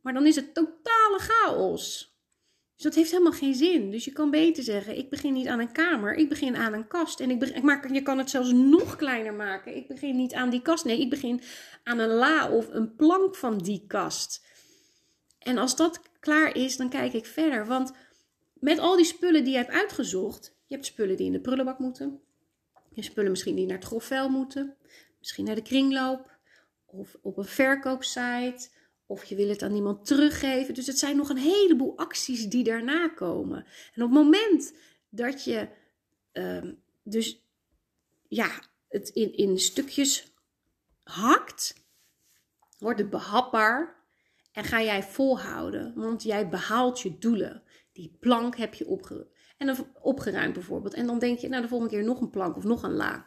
Maar 0.00 0.12
dan 0.12 0.26
is 0.26 0.36
het 0.36 0.54
totale 0.54 1.18
chaos. 1.18 2.12
Dus 2.74 2.84
dat 2.84 2.94
heeft 2.94 3.10
helemaal 3.10 3.32
geen 3.32 3.54
zin. 3.54 3.90
Dus 3.90 4.04
je 4.04 4.12
kan 4.12 4.30
beter 4.30 4.62
zeggen: 4.62 4.98
ik 4.98 5.10
begin 5.10 5.32
niet 5.32 5.46
aan 5.46 5.60
een 5.60 5.72
kamer, 5.72 6.14
ik 6.14 6.28
begin 6.28 6.56
aan 6.56 6.72
een 6.72 6.86
kast. 6.86 7.20
En 7.20 7.30
ik, 7.30 7.38
begin, 7.38 7.56
ik 7.56 7.62
maak, 7.62 7.92
je 7.92 8.02
kan 8.02 8.18
het 8.18 8.30
zelfs 8.30 8.52
nog 8.52 8.96
kleiner 8.96 9.34
maken. 9.34 9.76
Ik 9.76 9.88
begin 9.88 10.16
niet 10.16 10.34
aan 10.34 10.50
die 10.50 10.62
kast. 10.62 10.84
Nee, 10.84 11.00
ik 11.00 11.10
begin 11.10 11.40
aan 11.82 11.98
een 11.98 12.08
la 12.08 12.50
of 12.50 12.68
een 12.68 12.94
plank 12.94 13.34
van 13.34 13.58
die 13.58 13.84
kast. 13.86 14.46
En 15.38 15.58
als 15.58 15.76
dat 15.76 16.00
klaar 16.20 16.56
is, 16.56 16.76
dan 16.76 16.88
kijk 16.88 17.12
ik 17.12 17.26
verder. 17.26 17.66
Want 17.66 17.92
met 18.54 18.78
al 18.78 18.96
die 18.96 19.04
spullen 19.04 19.44
die 19.44 19.52
je 19.52 19.58
hebt 19.58 19.72
uitgezocht, 19.72 20.56
je 20.66 20.74
hebt 20.74 20.86
spullen 20.86 21.16
die 21.16 21.26
in 21.26 21.32
de 21.32 21.40
prullenbak 21.40 21.78
moeten. 21.78 22.20
Je 22.94 23.02
spullen 23.02 23.30
misschien 23.30 23.54
die 23.54 23.66
naar 23.66 23.76
het 23.76 23.86
grofvel 23.86 24.28
moeten. 24.28 24.76
Misschien 25.18 25.44
naar 25.44 25.54
de 25.54 25.62
kringloop. 25.62 26.30
Of 26.86 27.16
op 27.22 27.36
een 27.36 27.44
verkoopsite. 27.44 28.68
Of 29.06 29.24
je 29.24 29.34
wil 29.34 29.48
het 29.48 29.62
aan 29.62 29.74
iemand 29.74 30.06
teruggeven. 30.06 30.74
Dus 30.74 30.86
het 30.86 30.98
zijn 30.98 31.16
nog 31.16 31.28
een 31.28 31.36
heleboel 31.36 31.96
acties 31.96 32.46
die 32.46 32.64
daarna 32.64 33.08
komen. 33.08 33.66
En 33.94 34.02
op 34.02 34.10
het 34.10 34.22
moment 34.22 34.74
dat 35.08 35.44
je 35.44 35.68
uh, 36.32 36.72
dus 37.02 37.42
ja, 38.28 38.50
het 38.88 39.08
in, 39.08 39.36
in 39.36 39.58
stukjes 39.58 40.32
hakt, 41.02 41.84
wordt 42.78 42.98
het 42.98 43.10
behapbaar. 43.10 44.02
En 44.52 44.64
ga 44.64 44.82
jij 44.82 45.02
volhouden, 45.02 45.92
want 45.94 46.22
jij 46.22 46.48
behaalt 46.48 47.00
je 47.00 47.18
doelen. 47.18 47.62
Die 47.92 48.16
plank 48.20 48.56
heb 48.56 48.74
je 48.74 48.86
opge 48.86 49.28
en 49.68 49.76
opgeruimd 50.00 50.52
bijvoorbeeld. 50.52 50.94
En 50.94 51.06
dan 51.06 51.18
denk 51.18 51.38
je, 51.38 51.48
nou 51.48 51.62
de 51.62 51.68
volgende 51.68 51.94
keer 51.94 52.04
nog 52.04 52.20
een 52.20 52.30
plank 52.30 52.56
of 52.56 52.64
nog 52.64 52.82
een 52.82 52.94
la. 52.94 53.26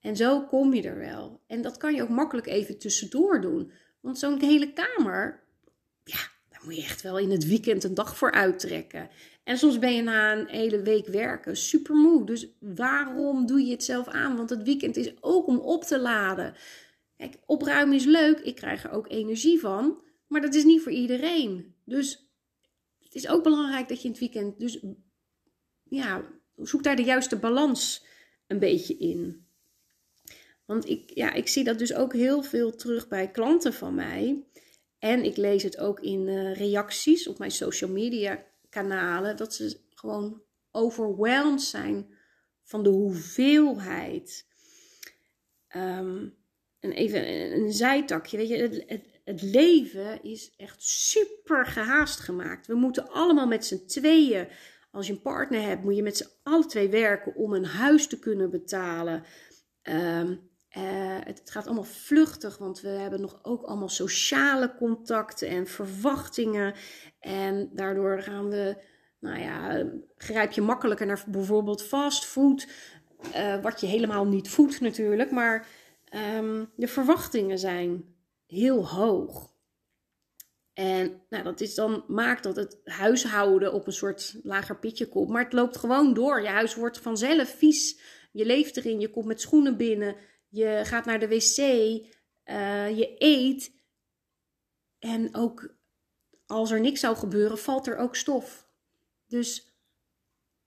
En 0.00 0.16
zo 0.16 0.46
kom 0.46 0.74
je 0.74 0.82
er 0.82 0.98
wel. 0.98 1.42
En 1.46 1.62
dat 1.62 1.76
kan 1.76 1.94
je 1.94 2.02
ook 2.02 2.08
makkelijk 2.08 2.46
even 2.46 2.78
tussendoor 2.78 3.40
doen. 3.40 3.72
Want 4.00 4.18
zo'n 4.18 4.40
hele 4.40 4.72
kamer, 4.72 5.42
ja, 6.04 6.18
daar 6.48 6.60
moet 6.64 6.76
je 6.76 6.82
echt 6.82 7.02
wel 7.02 7.18
in 7.18 7.30
het 7.30 7.46
weekend 7.46 7.84
een 7.84 7.94
dag 7.94 8.16
voor 8.16 8.32
uittrekken. 8.32 9.10
En 9.44 9.58
soms 9.58 9.78
ben 9.78 9.94
je 9.94 10.02
na 10.02 10.32
een 10.32 10.46
hele 10.46 10.82
week 10.82 11.06
werken 11.06 11.56
super 11.56 11.94
moe. 11.94 12.26
Dus 12.26 12.48
waarom 12.60 13.46
doe 13.46 13.64
je 13.64 13.70
het 13.70 13.84
zelf 13.84 14.08
aan? 14.08 14.36
Want 14.36 14.50
het 14.50 14.62
weekend 14.62 14.96
is 14.96 15.12
ook 15.20 15.46
om 15.46 15.58
op 15.58 15.84
te 15.84 16.00
laden. 16.00 16.54
Kijk, 17.16 17.36
opruimen 17.46 17.96
is 17.96 18.04
leuk. 18.04 18.40
Ik 18.40 18.54
krijg 18.54 18.84
er 18.84 18.90
ook 18.90 19.10
energie 19.10 19.60
van. 19.60 20.02
Maar 20.26 20.40
dat 20.40 20.54
is 20.54 20.64
niet 20.64 20.82
voor 20.82 20.92
iedereen. 20.92 21.74
Dus 21.84 22.30
het 22.98 23.14
is 23.14 23.28
ook 23.28 23.42
belangrijk 23.42 23.88
dat 23.88 23.96
je 23.96 24.04
in 24.04 24.10
het 24.10 24.20
weekend 24.20 24.60
dus 24.60 24.84
ja, 25.94 26.24
zoek 26.56 26.82
daar 26.82 26.96
de 26.96 27.02
juiste 27.02 27.36
balans 27.36 28.04
een 28.46 28.58
beetje 28.58 28.96
in. 28.96 29.46
Want 30.64 30.88
ik, 30.88 31.10
ja, 31.14 31.32
ik 31.32 31.48
zie 31.48 31.64
dat 31.64 31.78
dus 31.78 31.94
ook 31.94 32.12
heel 32.12 32.42
veel 32.42 32.74
terug 32.74 33.08
bij 33.08 33.30
klanten 33.30 33.74
van 33.74 33.94
mij. 33.94 34.44
En 34.98 35.24
ik 35.24 35.36
lees 35.36 35.62
het 35.62 35.78
ook 35.78 36.00
in 36.00 36.28
uh, 36.28 36.54
reacties 36.54 37.28
op 37.28 37.38
mijn 37.38 37.50
social 37.50 37.90
media 37.90 38.44
kanalen. 38.68 39.36
Dat 39.36 39.54
ze 39.54 39.80
gewoon 39.94 40.42
overweldigd 40.70 41.62
zijn 41.62 42.14
van 42.62 42.82
de 42.82 42.88
hoeveelheid. 42.88 44.46
Um, 45.76 46.34
en 46.80 46.92
even 46.92 47.52
een, 47.52 47.72
zijtakje. 47.72 48.36
Weet 48.36 48.48
je, 48.48 48.56
het, 48.56 48.84
het, 48.86 49.04
het, 49.24 49.42
leven 49.42 50.22
is 50.22 50.52
echt 50.56 50.82
super 50.82 51.66
gehaast 51.66 52.20
gemaakt. 52.20 52.66
We 52.66 52.74
moeten 52.74 53.08
allemaal 53.08 53.46
met 53.46 53.66
z'n 53.66 53.86
tweeën 53.86 54.48
als 54.94 55.06
je 55.06 55.12
een 55.12 55.22
partner 55.22 55.62
hebt, 55.62 55.84
moet 55.84 55.96
je 55.96 56.02
met 56.02 56.16
z'n 56.16 56.30
allen 56.42 56.68
twee 56.68 56.88
werken 56.88 57.34
om 57.34 57.52
een 57.52 57.64
huis 57.64 58.06
te 58.06 58.18
kunnen 58.18 58.50
betalen. 58.50 59.24
Ehm, 59.82 60.36
eh, 60.68 60.82
het, 61.24 61.50
gaat 61.50 61.66
allemaal 61.66 61.84
vluchtig, 61.84 62.58
want 62.58 62.80
we 62.80 62.88
hebben 62.88 63.20
nog 63.20 63.38
ook 63.42 63.62
allemaal 63.62 63.88
sociale 63.88 64.74
contacten 64.74 65.48
en 65.48 65.66
verwachtingen. 65.66 66.74
En 67.20 67.70
daardoor 67.72 68.22
gaan 68.22 68.48
we, 68.48 68.76
nou 69.20 69.38
ja, 69.38 69.86
grijp 70.16 70.52
je 70.52 70.60
makkelijker 70.60 71.06
naar 71.06 71.24
bijvoorbeeld 71.26 71.82
fastfood. 71.82 72.68
Uh, 73.36 73.62
wat 73.62 73.80
je 73.80 73.86
helemaal 73.86 74.26
niet 74.26 74.48
voedt 74.48 74.80
natuurlijk, 74.80 75.30
maar 75.30 75.66
um, 76.36 76.70
de 76.76 76.88
verwachtingen 76.88 77.58
zijn 77.58 78.04
heel 78.46 78.88
hoog. 78.88 79.53
En 80.74 81.22
nou, 81.28 81.44
dat 81.44 81.60
is 81.60 81.74
dan, 81.74 82.04
maakt 82.06 82.42
dat 82.42 82.56
het 82.56 82.80
huishouden 82.84 83.72
op 83.72 83.86
een 83.86 83.92
soort 83.92 84.40
lager 84.42 84.78
pitje 84.78 85.08
komt. 85.08 85.28
Maar 85.28 85.44
het 85.44 85.52
loopt 85.52 85.76
gewoon 85.76 86.14
door. 86.14 86.42
Je 86.42 86.48
huis 86.48 86.74
wordt 86.74 86.98
vanzelf 86.98 87.48
vies. 87.48 88.00
Je 88.32 88.46
leeft 88.46 88.76
erin, 88.76 89.00
je 89.00 89.10
komt 89.10 89.26
met 89.26 89.40
schoenen 89.40 89.76
binnen. 89.76 90.16
Je 90.48 90.80
gaat 90.84 91.04
naar 91.04 91.20
de 91.20 91.28
wc. 91.28 91.58
Uh, 91.58 92.98
je 92.98 93.14
eet. 93.18 93.72
En 94.98 95.34
ook 95.34 95.74
als 96.46 96.70
er 96.70 96.80
niks 96.80 97.00
zou 97.00 97.16
gebeuren, 97.16 97.58
valt 97.58 97.86
er 97.86 97.96
ook 97.96 98.16
stof. 98.16 98.68
Dus 99.26 99.78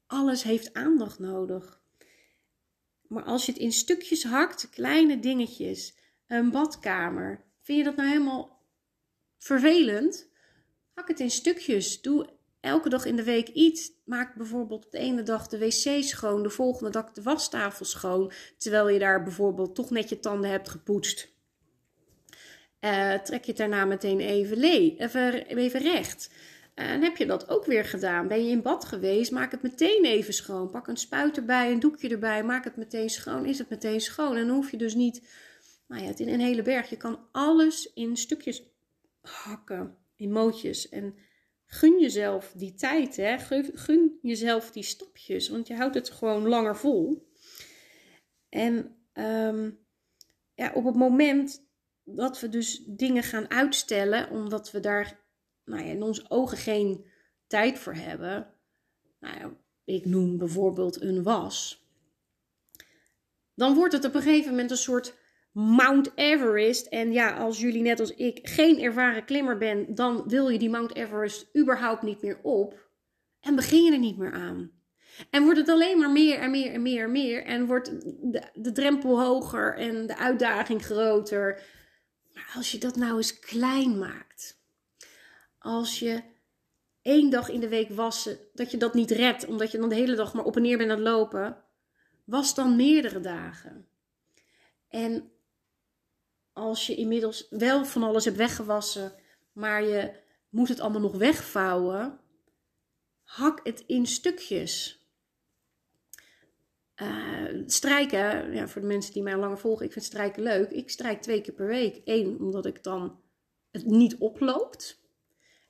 alles 0.06 0.44
heeft 0.44 0.74
aandacht 0.74 1.20
nodig. 1.20 1.82
Maar 3.08 3.24
als 3.24 3.46
je 3.46 3.52
het 3.52 3.62
in 3.62 3.72
stukjes 3.72 4.24
hakt, 4.24 4.70
kleine 4.70 5.20
dingetjes, 5.20 5.98
een 6.28 6.52
badkamer, 6.52 7.46
vind 7.62 7.78
je 7.78 7.84
dat 7.84 7.96
nou 7.96 8.10
helemaal 8.10 8.57
vervelend. 9.38 10.29
Hak 10.94 11.08
het 11.08 11.20
in 11.20 11.32
stukjes. 11.32 12.01
Doe 12.01 12.29
elke 12.60 12.89
dag 12.89 13.06
in 13.06 13.15
de 13.15 13.24
week 13.24 13.48
iets. 13.48 13.91
Maak 14.06 14.36
bijvoorbeeld 14.36 14.91
de 14.91 14.98
ene 14.98 15.24
dag 15.24 15.48
de 15.48 15.58
wc 15.58 16.03
schoon, 16.03 16.44
de 16.44 16.50
volgende 16.50 16.91
dag 16.91 17.12
de 17.12 17.22
wastafel 17.22 17.86
schoon. 17.86 18.32
Terwijl 18.58 18.89
je 18.89 19.00
daar 19.00 19.24
bijvoorbeeld 19.24 19.75
toch 19.75 19.89
net 19.89 20.10
je 20.10 20.20
tanden 20.20 20.50
hebt 20.50 20.70
gepoetst. 20.70 21.36
Uh, 22.82 23.13
trek 23.13 23.44
je 23.44 23.48
het 23.48 23.58
daarna 23.58 23.86
meteen 23.86 24.20
even, 24.20 24.63
even, 24.63 25.46
even 25.46 25.79
recht. 25.79 26.32
en 26.74 27.01
heb 27.01 27.17
je 27.17 27.25
dat 27.25 27.50
ook 27.50 27.65
weer 27.65 27.86
gedaan? 27.86 28.27
Ben 28.27 28.46
je 28.46 28.51
in 28.51 28.62
bad 28.62 28.86
geweest? 28.86 29.32
Maak 29.32 29.51
het 29.51 29.62
meteen 29.62 30.06
even 30.06 30.34
schoon. 30.34 30.70
Pak 30.70 30.88
een 30.88 30.98
spuit 30.98 31.38
erbij, 31.38 31.72
een 31.72 31.79
doekje 31.79 32.10
erbij. 32.10 32.44
Maak 32.44 32.63
het 32.63 32.75
meteen 32.75 33.10
schoon. 33.10 33.46
Is 33.46 33.58
het 33.58 33.70
meteen 33.70 34.01
schoon? 34.01 34.36
En 34.36 34.48
dan 34.48 34.56
hoef 34.56 34.72
je 34.72 34.77
dus 34.77 34.96
niet 34.96 35.22
nou 35.88 36.01
ja, 36.01 36.08
het 36.08 36.20
in 36.20 36.29
een 36.29 36.39
hele 36.39 36.62
berg. 36.62 36.89
Je 36.89 36.98
kan 36.98 37.20
alles 37.32 37.94
in 37.94 38.17
stukjes 38.17 38.63
hakken, 39.28 39.98
emoties. 40.16 40.90
En 40.90 41.16
gun 41.66 42.00
jezelf 42.00 42.54
die 42.56 42.74
tijd, 42.74 43.16
hè? 43.16 43.38
gun 43.74 44.20
jezelf 44.22 44.72
die 44.72 44.84
stapjes, 44.84 45.50
want 45.50 45.68
je 45.68 45.76
houdt 45.76 45.96
het 45.96 46.10
gewoon 46.10 46.48
langer 46.48 46.78
vol. 46.78 47.32
En 48.50 48.98
ehm, 49.14 49.72
ja, 50.54 50.72
op 50.74 50.86
het 50.86 50.96
moment 50.96 51.66
dat 52.04 52.40
we 52.40 52.50
dus 52.50 52.84
dingen 52.86 53.24
gaan 53.24 53.50
uitstellen, 53.50 54.30
omdat 54.30 54.72
we 54.72 54.80
daar 54.80 55.26
nou 55.66 55.84
ja, 55.84 55.92
in 55.92 56.04
onze 56.04 56.26
ogen 56.30 56.58
geen 56.58 57.06
tijd 57.48 57.80
voor 57.80 57.94
hebben. 57.94 58.54
Nou 59.20 59.56
ik 59.84 60.06
noem 60.06 60.38
bijvoorbeeld 60.38 61.02
een 61.02 61.24
was. 61.24 61.86
Dan 63.54 63.76
wordt 63.76 63.94
het 63.94 64.06
op 64.06 64.14
een 64.14 64.22
gegeven 64.22 64.50
moment 64.50 64.72
een 64.72 64.78
soort 64.78 65.17
Mount 65.58 66.12
Everest. 66.16 66.86
En 66.86 67.12
ja, 67.12 67.38
als 67.38 67.60
jullie 67.60 67.82
net 67.82 68.00
als 68.00 68.14
ik 68.16 68.40
geen 68.44 68.82
ervaren 68.82 69.26
klimmer 69.26 69.58
ben, 69.58 69.96
dan 69.96 70.24
wil 70.28 70.50
je 70.50 70.60
die 70.60 70.70
Mount 70.70 70.96
Everest 70.96 71.56
überhaupt 71.58 72.02
niet 72.02 72.22
meer 72.22 72.40
op. 72.42 72.90
En 73.40 73.56
begin 73.56 73.84
je 73.84 73.92
er 73.92 74.00
niet 74.00 74.18
meer 74.18 74.32
aan. 74.32 74.72
En 75.30 75.44
wordt 75.44 75.60
het 75.60 75.70
alleen 75.70 76.00
maar 76.00 76.12
meer 76.12 76.40
en 76.40 76.52
meer 76.52 76.72
en 76.72 76.82
meer 76.82 77.04
en 77.04 77.12
meer. 77.12 77.44
En 77.44 77.66
wordt 77.66 78.02
de, 78.32 78.44
de 78.54 78.72
drempel 78.72 79.22
hoger 79.22 79.76
en 79.76 80.08
de 80.08 80.18
uitdaging 80.18 80.86
groter. 80.86 81.62
Maar 82.34 82.52
als 82.56 82.72
je 82.72 82.78
dat 82.78 82.96
nou 82.96 83.18
eens 83.18 83.40
klein 83.40 83.98
maakt. 83.98 84.62
Als 85.60 86.00
je 86.00 86.22
één 87.02 87.30
dag 87.30 87.50
in 87.50 87.60
de 87.60 87.70
week 87.70 87.90
wassen, 87.90 88.38
dat 88.54 88.72
je 88.72 88.78
dat 88.78 88.94
niet 88.94 89.12
redt, 89.12 89.46
omdat 89.46 89.72
je 89.72 89.78
dan 89.78 89.90
de 89.90 89.96
hele 89.96 90.16
dag 90.16 90.34
maar 90.34 90.46
op 90.46 90.56
en 90.56 90.62
neer 90.62 90.78
bent 90.78 90.90
aan 90.90 90.98
het 90.98 91.08
lopen. 91.08 91.64
Was 92.26 92.56
dan 92.56 92.76
meerdere 92.76 93.20
dagen. 93.20 93.88
En 94.90 95.32
als 96.58 96.88
je 96.88 96.96
inmiddels 96.96 97.48
wel 97.50 97.86
van 97.86 98.04
alles 98.04 98.26
hebt 98.26 98.38
weggewassen, 98.38 99.14
maar 99.52 99.84
je 99.84 100.12
moet 100.50 100.68
het 100.68 100.80
allemaal 100.80 101.02
nog 101.02 101.18
wegvouwen, 101.18 102.20
hak 103.24 103.60
het 103.64 103.84
in 103.88 104.06
stukjes. 104.06 105.06
Uh, 107.02 107.64
strijken, 107.66 108.54
ja, 108.54 108.68
voor 108.68 108.82
de 108.82 108.88
mensen 108.88 109.14
die 109.14 109.24
mij 109.24 109.38
langer 109.38 109.58
volgen, 109.58 109.86
ik 109.86 109.92
vind 109.92 110.06
strijken 110.06 110.44
leuk. 110.44 110.70
Ik 110.70 110.90
strijk 110.90 111.22
twee 111.22 111.42
keer 111.42 111.54
per 111.54 111.68
week. 111.68 112.02
Eén, 112.06 112.40
omdat 112.40 112.66
ik 112.66 112.84
dan 112.84 113.20
het 113.72 113.86
niet 113.86 114.18
oploopt. 114.18 115.02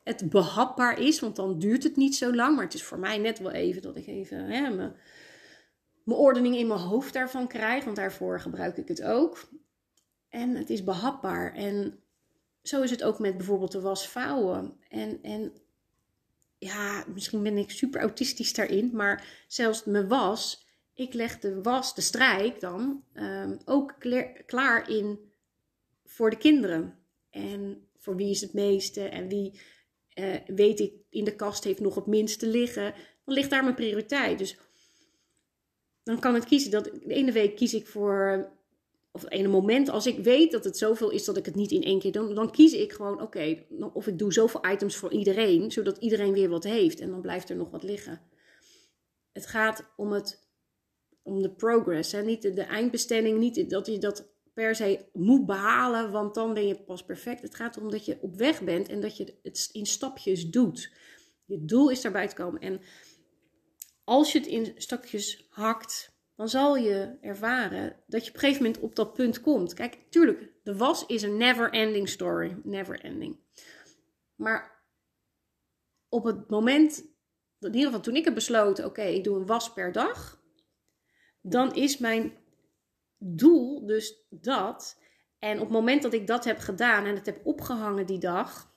Het 0.03 0.29
behapbaar 0.29 0.99
is, 0.99 1.19
want 1.19 1.35
dan 1.35 1.59
duurt 1.59 1.83
het 1.83 1.95
niet 1.95 2.15
zo 2.15 2.35
lang. 2.35 2.55
Maar 2.55 2.63
het 2.65 2.73
is 2.73 2.83
voor 2.83 2.99
mij 2.99 3.17
net 3.17 3.39
wel 3.39 3.51
even 3.51 3.81
dat 3.81 3.95
ik 3.95 4.07
even 4.07 4.37
hè, 4.37 4.69
mijn, 4.69 4.95
mijn 6.03 6.19
ordening 6.19 6.55
in 6.55 6.67
mijn 6.67 6.79
hoofd 6.79 7.13
daarvan 7.13 7.47
krijg. 7.47 7.83
Want 7.83 7.95
daarvoor 7.95 8.39
gebruik 8.39 8.77
ik 8.77 8.87
het 8.87 9.03
ook. 9.03 9.49
En 10.37 10.55
het 10.55 10.69
is 10.69 10.83
behapbaar. 10.83 11.53
En 11.53 11.99
zo 12.63 12.81
is 12.81 12.91
het 12.91 13.03
ook 13.03 13.19
met 13.19 13.37
bijvoorbeeld 13.37 13.71
de 13.71 13.81
was 13.81 14.07
vouwen. 14.07 14.77
En, 14.89 15.19
en 15.21 15.53
ja, 16.57 17.05
misschien 17.13 17.43
ben 17.43 17.57
ik 17.57 17.71
super 17.71 18.01
autistisch 18.01 18.53
daarin. 18.53 18.89
Maar 18.93 19.45
zelfs 19.47 19.83
mijn 19.83 20.07
was 20.07 20.65
ik 20.93 21.13
leg 21.13 21.39
de 21.39 21.61
was, 21.61 21.95
de 21.95 22.01
strijk 22.01 22.59
dan, 22.59 23.03
ehm, 23.13 23.57
ook 23.65 23.95
klaar 24.45 24.89
in 24.89 25.31
voor 26.05 26.29
de 26.29 26.37
kinderen. 26.37 26.99
En 27.29 27.87
voor 27.97 28.15
wie 28.15 28.29
is 28.29 28.41
het 28.41 28.53
meeste 28.53 29.03
en 29.03 29.27
wie 29.27 29.59
uh, 30.15 30.35
weet 30.47 30.79
ik 30.79 30.93
in 31.09 31.23
de 31.23 31.35
kast 31.35 31.63
heeft 31.63 31.79
nog 31.79 31.95
het 31.95 32.05
minste 32.05 32.47
liggen. 32.47 32.93
Dan 33.25 33.35
ligt 33.35 33.49
daar 33.49 33.63
mijn 33.63 33.75
prioriteit. 33.75 34.37
Dus 34.37 34.57
dan 36.03 36.19
kan 36.19 36.35
ik 36.35 36.43
kiezen. 36.43 36.71
Dat, 36.71 36.83
de 36.83 37.13
ene 37.13 37.31
week 37.31 37.55
kies 37.55 37.73
ik 37.73 37.87
voor, 37.87 38.51
of 39.17 39.23
het 39.23 39.31
ene 39.31 39.47
moment, 39.47 39.89
als 39.89 40.07
ik 40.07 40.23
weet 40.23 40.51
dat 40.51 40.63
het 40.63 40.77
zoveel 40.77 41.09
is 41.09 41.25
dat 41.25 41.37
ik 41.37 41.45
het 41.45 41.55
niet 41.55 41.71
in 41.71 41.83
één 41.83 41.99
keer 41.99 42.11
doe, 42.11 42.33
dan 42.33 42.51
kies 42.51 42.73
ik 42.73 42.91
gewoon, 42.93 43.21
oké, 43.21 43.65
of 43.93 44.07
ik 44.07 44.19
doe 44.19 44.33
zoveel 44.33 44.65
items 44.71 44.95
voor 44.95 45.11
iedereen, 45.11 45.71
zodat 45.71 45.97
iedereen 45.97 46.33
weer 46.33 46.49
wat 46.49 46.63
heeft 46.63 46.99
en 46.99 47.09
dan 47.09 47.21
blijft 47.21 47.49
er 47.49 47.55
nog 47.55 47.69
wat 47.69 47.83
liggen. 47.83 48.21
Het 49.31 49.45
gaat 49.45 49.93
om 49.95 50.11
het 50.11 50.47
om 51.27 51.41
de 51.41 51.51
progress. 51.51 52.11
Hè? 52.11 52.21
Niet 52.21 52.41
de, 52.41 52.61
eindbestemming, 52.61 53.39
niet 53.39 53.69
dat 53.69 53.87
je 53.87 53.97
dat 53.97 54.27
per 54.53 54.75
se 54.75 55.05
moet 55.13 55.45
behalen, 55.45 56.11
want 56.11 56.35
dan 56.35 56.53
ben 56.53 56.67
je 56.67 56.83
pas 56.83 57.05
perfect. 57.05 57.41
Het 57.41 57.55
gaat 57.55 57.75
erom 57.75 57.91
dat 57.91 58.05
je 58.05 58.17
op 58.21 58.35
weg 58.35 58.63
bent 58.63 58.89
en 58.89 59.01
dat 59.01 59.17
je 59.17 59.37
het 59.43 59.69
in 59.71 59.85
stapjes 59.85 60.49
doet. 60.49 60.91
Je 61.45 61.65
doel 61.65 61.89
is 61.89 62.01
daarbij 62.01 62.27
te 62.27 62.35
komen. 62.35 62.61
En 62.61 62.81
als 64.03 64.31
je 64.31 64.39
het 64.39 64.47
in 64.47 64.73
stapjes 64.75 65.47
hakt, 65.49 66.16
dan 66.37 66.49
zal 66.49 66.75
je 66.75 67.17
ervaren 67.21 67.95
dat 68.05 68.23
je 68.23 68.29
op 68.29 68.35
een 68.35 68.41
gegeven 68.41 68.63
moment 68.63 68.81
op 68.81 68.95
dat 68.95 69.13
punt 69.13 69.41
komt. 69.41 69.73
Kijk, 69.73 69.97
tuurlijk, 70.09 70.51
de 70.63 70.75
was 70.75 71.05
is 71.05 71.21
een 71.21 71.37
never 71.37 71.71
ending 71.71 72.09
story. 72.09 72.57
Never 72.63 72.99
ending. 72.99 73.39
Maar 74.35 74.85
op 76.09 76.23
het 76.23 76.49
moment, 76.49 76.97
in 77.59 77.73
ieder 77.73 77.85
geval 77.85 78.01
toen 78.01 78.15
ik 78.15 78.25
heb 78.25 78.33
besloten, 78.33 78.85
oké, 78.85 79.01
ik 79.01 79.23
doe 79.23 79.37
een 79.37 79.45
was 79.45 79.73
per 79.73 79.91
dag 79.91 80.37
dan 81.49 81.75
is 81.75 81.97
mijn 81.97 82.37
doel 83.17 83.85
dus 83.85 84.25
dat. 84.29 84.99
En 85.39 85.55
op 85.55 85.63
het 85.63 85.69
moment 85.69 86.01
dat 86.01 86.13
ik 86.13 86.27
dat 86.27 86.45
heb 86.45 86.59
gedaan 86.59 87.05
en 87.05 87.15
het 87.15 87.25
heb 87.25 87.45
opgehangen 87.45 88.05
die 88.05 88.19
dag, 88.19 88.71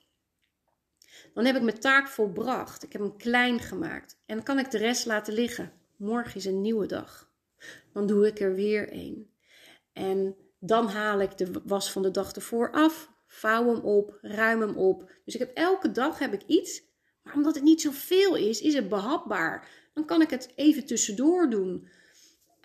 dan 1.34 1.44
heb 1.44 1.56
ik 1.56 1.62
mijn 1.62 1.80
taak 1.80 2.08
volbracht. 2.08 2.82
Ik 2.82 2.92
heb 2.92 3.02
hem 3.02 3.16
klein 3.16 3.58
gemaakt. 3.58 4.20
En 4.26 4.34
dan 4.34 4.44
kan 4.44 4.58
ik 4.58 4.70
de 4.70 4.78
rest 4.78 5.06
laten 5.06 5.34
liggen. 5.34 5.72
Morgen 5.96 6.34
is 6.34 6.44
een 6.44 6.60
nieuwe 6.60 6.86
dag. 6.86 7.29
Dan 7.92 8.06
doe 8.06 8.26
ik 8.26 8.40
er 8.40 8.54
weer 8.54 8.88
een. 8.92 9.30
En 9.92 10.36
dan 10.58 10.88
haal 10.88 11.20
ik 11.20 11.38
de 11.38 11.50
was 11.64 11.92
van 11.92 12.02
de 12.02 12.10
dag 12.10 12.32
ervoor 12.32 12.72
af, 12.72 13.10
vouw 13.26 13.74
hem 13.74 13.84
op, 13.84 14.18
ruim 14.20 14.60
hem 14.60 14.76
op. 14.76 15.10
Dus 15.24 15.34
ik 15.34 15.40
heb 15.40 15.56
elke 15.56 15.90
dag 15.90 16.18
heb 16.18 16.32
ik 16.32 16.42
iets, 16.46 16.82
maar 17.22 17.34
omdat 17.34 17.54
het 17.54 17.64
niet 17.64 17.80
zoveel 17.80 18.36
is, 18.36 18.60
is 18.60 18.74
het 18.74 18.88
behapbaar. 18.88 19.68
Dan 19.94 20.04
kan 20.04 20.22
ik 20.22 20.30
het 20.30 20.52
even 20.54 20.86
tussendoor 20.86 21.50
doen. 21.50 21.88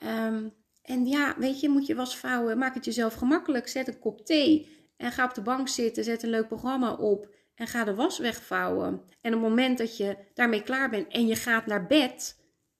Um, 0.03 0.53
en 0.81 1.05
ja, 1.05 1.35
weet 1.37 1.59
je, 1.59 1.69
moet 1.69 1.85
je 1.85 1.95
was 1.95 2.17
vouwen, 2.17 2.57
maak 2.57 2.73
het 2.73 2.85
jezelf 2.85 3.13
gemakkelijk. 3.13 3.67
Zet 3.67 3.87
een 3.87 3.99
kop 3.99 4.25
thee 4.25 4.69
en 4.97 5.11
ga 5.11 5.25
op 5.25 5.33
de 5.33 5.41
bank 5.41 5.67
zitten. 5.67 6.03
Zet 6.03 6.23
een 6.23 6.29
leuk 6.29 6.47
programma 6.47 6.93
op 6.93 7.29
en 7.55 7.67
ga 7.67 7.83
de 7.83 7.95
was 7.95 8.19
wegvouwen. 8.19 9.01
En 9.21 9.33
op 9.35 9.41
het 9.41 9.49
moment 9.49 9.77
dat 9.77 9.97
je 9.97 10.17
daarmee 10.33 10.63
klaar 10.63 10.89
bent 10.89 11.07
en 11.07 11.27
je 11.27 11.35
gaat 11.35 11.65
naar 11.65 11.87
bed, 11.87 12.39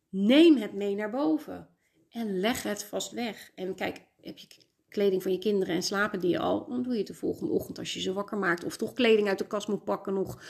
neem 0.10 0.58
het 0.58 0.74
mee 0.74 0.96
naar 0.96 1.10
boven. 1.10 1.75
En 2.16 2.40
leg 2.40 2.64
het 2.64 2.84
vast 2.84 3.12
weg. 3.12 3.52
En 3.56 3.76
kijk, 3.76 4.02
heb 4.22 4.38
je 4.38 4.48
kleding 4.90 5.24
van 5.24 5.32
je 5.32 5.40
kinderen 5.40 5.76
en 5.76 5.84
slapen 5.84 6.20
die 6.20 6.40
al, 6.40 6.68
dan 6.68 6.84
doe 6.84 6.92
je 6.94 6.98
het 6.98 7.08
de 7.08 7.14
volgende 7.14 7.52
ochtend 7.52 7.80
als 7.80 7.94
je 7.94 8.02
ze 8.02 8.14
wakker 8.14 8.38
maakt. 8.38 8.64
Of 8.64 8.78
toch 8.78 8.94
kleding 8.94 9.28
uit 9.28 9.38
de 9.38 9.48
kast 9.48 9.68
moet 9.68 9.84
pakken 9.84 10.14
nog 10.14 10.44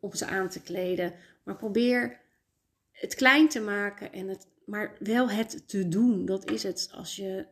om 0.00 0.14
ze 0.14 0.26
aan 0.26 0.48
te 0.48 0.62
kleden. 0.62 1.14
Maar 1.42 1.56
probeer 1.56 2.20
het 2.92 3.14
klein 3.14 3.48
te 3.48 3.60
maken 3.60 4.12
en 4.12 4.28
het 4.28 4.46
maar 4.64 4.96
wel 4.98 5.30
het 5.30 5.68
te 5.68 5.88
doen, 5.88 6.24
dat 6.24 6.50
is 6.50 6.62
het. 6.62 6.90
Als 6.94 7.16
je 7.16 7.46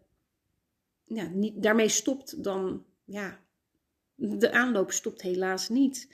ja, 1.05 1.29
niet, 1.33 1.63
daarmee 1.63 1.89
stopt, 1.89 2.45
dan 2.45 2.85
ja, 3.05 3.41
de 4.15 4.53
aanloop 4.53 4.93
stopt 4.93 5.23
helaas 5.23 5.69
niet. 5.69 6.09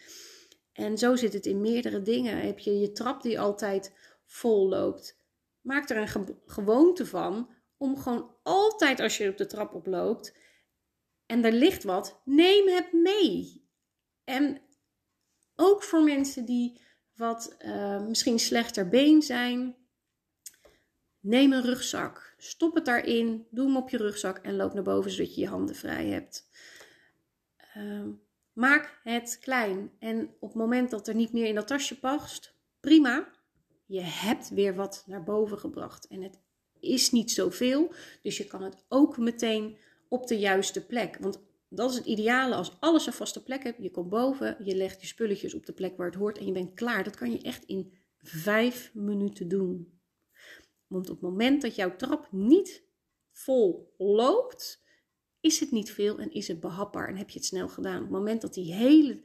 En 0.72 0.98
zo 0.98 1.16
zit 1.16 1.32
het 1.32 1.46
in 1.46 1.60
meerdere 1.60 2.02
dingen. 2.02 2.40
Heb 2.40 2.58
je 2.58 2.78
je 2.78 2.92
trap 2.92 3.22
die 3.22 3.40
altijd 3.40 3.92
vol 4.24 4.68
loopt. 4.68 5.20
Maak 5.62 5.90
er 5.90 5.96
een 5.96 6.38
gewoonte 6.46 7.06
van 7.06 7.50
om 7.76 7.98
gewoon 7.98 8.36
altijd 8.42 9.00
als 9.00 9.16
je 9.16 9.28
op 9.28 9.36
de 9.36 9.46
trap 9.46 9.74
oploopt 9.74 10.36
en 11.26 11.44
er 11.44 11.52
ligt 11.52 11.82
wat, 11.82 12.20
neem 12.24 12.68
het 12.68 12.92
mee. 12.92 13.66
En 14.24 14.62
ook 15.54 15.82
voor 15.82 16.02
mensen 16.02 16.44
die 16.44 16.80
wat 17.14 17.56
uh, 17.58 18.06
misschien 18.06 18.38
slechter 18.38 18.88
been 18.88 19.22
zijn, 19.22 19.82
Neem 21.22 21.52
een 21.52 21.62
rugzak, 21.62 22.34
stop 22.38 22.74
het 22.74 22.84
daarin, 22.84 23.46
doe 23.50 23.66
hem 23.66 23.76
op 23.76 23.88
je 23.88 23.96
rugzak 23.96 24.38
en 24.38 24.56
loop 24.56 24.74
naar 24.74 24.82
boven 24.82 25.10
zodat 25.10 25.34
je 25.34 25.40
je 25.40 25.48
handen 25.48 25.74
vrij 25.74 26.06
hebt. 26.06 26.48
Ehm, 27.56 28.10
maak 28.52 29.00
het 29.02 29.38
klein 29.40 29.92
en 29.98 30.36
op 30.40 30.48
het 30.48 30.58
moment 30.58 30.90
dat 30.90 31.08
er 31.08 31.14
niet 31.14 31.32
meer 31.32 31.46
in 31.46 31.54
dat 31.54 31.66
tasje 31.66 31.98
past, 31.98 32.54
prima. 32.80 33.28
Je 33.92 34.00
hebt 34.00 34.48
weer 34.48 34.74
wat 34.74 35.04
naar 35.06 35.22
boven 35.22 35.58
gebracht 35.58 36.06
en 36.06 36.22
het 36.22 36.38
is 36.80 37.10
niet 37.10 37.30
zoveel, 37.30 37.92
dus 38.22 38.36
je 38.36 38.46
kan 38.46 38.62
het 38.62 38.84
ook 38.88 39.18
meteen 39.18 39.76
op 40.08 40.26
de 40.26 40.38
juiste 40.38 40.86
plek. 40.86 41.16
Want 41.20 41.42
dat 41.68 41.90
is 41.90 41.96
het 41.96 42.06
ideale 42.06 42.54
als 42.54 42.80
alles 42.80 43.06
een 43.06 43.12
vaste 43.12 43.42
plek 43.42 43.62
hebt. 43.62 43.82
Je 43.82 43.90
komt 43.90 44.08
boven, 44.08 44.56
je 44.64 44.76
legt 44.76 45.00
je 45.00 45.06
spulletjes 45.06 45.54
op 45.54 45.66
de 45.66 45.72
plek 45.72 45.96
waar 45.96 46.06
het 46.06 46.14
hoort 46.14 46.38
en 46.38 46.46
je 46.46 46.52
bent 46.52 46.74
klaar. 46.74 47.04
Dat 47.04 47.16
kan 47.16 47.32
je 47.32 47.42
echt 47.42 47.64
in 47.64 47.92
vijf 48.18 48.90
minuten 48.94 49.48
doen. 49.48 50.00
Want 50.86 51.10
op 51.10 51.20
het 51.20 51.30
moment 51.30 51.62
dat 51.62 51.74
jouw 51.74 51.96
trap 51.96 52.28
niet 52.30 52.84
vol 53.30 53.94
loopt, 53.98 54.82
is 55.40 55.60
het 55.60 55.70
niet 55.70 55.92
veel 55.92 56.18
en 56.18 56.32
is 56.32 56.48
het 56.48 56.60
behapbaar 56.60 57.08
en 57.08 57.16
heb 57.16 57.30
je 57.30 57.38
het 57.38 57.48
snel 57.48 57.68
gedaan. 57.68 57.96
Op 57.96 58.02
het 58.02 58.10
moment 58.10 58.40
dat 58.40 58.54
die 58.54 58.74
hele 58.74 59.22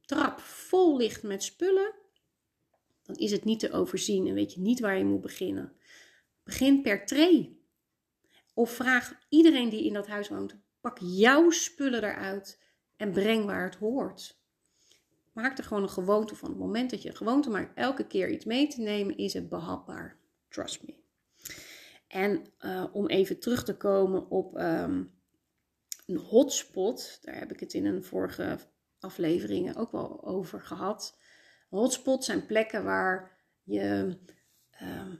trap 0.00 0.40
vol 0.40 0.96
ligt 0.96 1.22
met 1.22 1.42
spullen, 1.42 2.00
dan 3.02 3.16
is 3.16 3.30
het 3.30 3.44
niet 3.44 3.60
te 3.60 3.72
overzien 3.72 4.26
en 4.26 4.34
weet 4.34 4.52
je 4.52 4.60
niet 4.60 4.80
waar 4.80 4.98
je 4.98 5.04
moet 5.04 5.20
beginnen. 5.20 5.72
Begin 6.42 6.82
per 6.82 7.06
tray. 7.06 7.56
Of 8.54 8.70
vraag 8.70 9.18
iedereen 9.28 9.68
die 9.68 9.84
in 9.84 9.92
dat 9.92 10.06
huis 10.06 10.28
woont: 10.28 10.56
pak 10.80 10.98
jouw 11.00 11.50
spullen 11.50 12.04
eruit 12.04 12.62
en 12.96 13.12
breng 13.12 13.44
waar 13.44 13.64
het 13.64 13.74
hoort. 13.74 14.40
Maak 15.32 15.58
er 15.58 15.64
gewoon 15.64 15.82
een 15.82 15.88
gewoonte 15.88 16.36
van. 16.36 16.48
Op 16.48 16.54
het 16.54 16.64
moment 16.64 16.90
dat 16.90 17.02
je 17.02 17.08
een 17.08 17.16
gewoonte 17.16 17.50
maakt 17.50 17.76
elke 17.76 18.06
keer 18.06 18.30
iets 18.30 18.44
mee 18.44 18.68
te 18.68 18.80
nemen, 18.80 19.16
is 19.16 19.32
het 19.32 19.48
behapbaar. 19.48 20.18
Trust 20.48 20.86
me. 20.86 20.94
En 22.08 22.44
uh, 22.60 22.86
om 22.92 23.06
even 23.06 23.38
terug 23.40 23.64
te 23.64 23.76
komen 23.76 24.30
op 24.30 24.58
um, 24.58 25.14
een 26.06 26.16
hotspot, 26.16 27.18
daar 27.22 27.38
heb 27.38 27.52
ik 27.52 27.60
het 27.60 27.74
in 27.74 27.86
een 27.86 28.04
vorige 28.04 28.58
afleveringen 28.98 29.76
ook 29.76 29.92
wel 29.92 30.24
over 30.24 30.60
gehad. 30.60 31.18
Hotspots 31.72 32.26
zijn 32.26 32.46
plekken 32.46 32.84
waar 32.84 33.30
je. 33.62 34.18
Uh, 34.82 35.12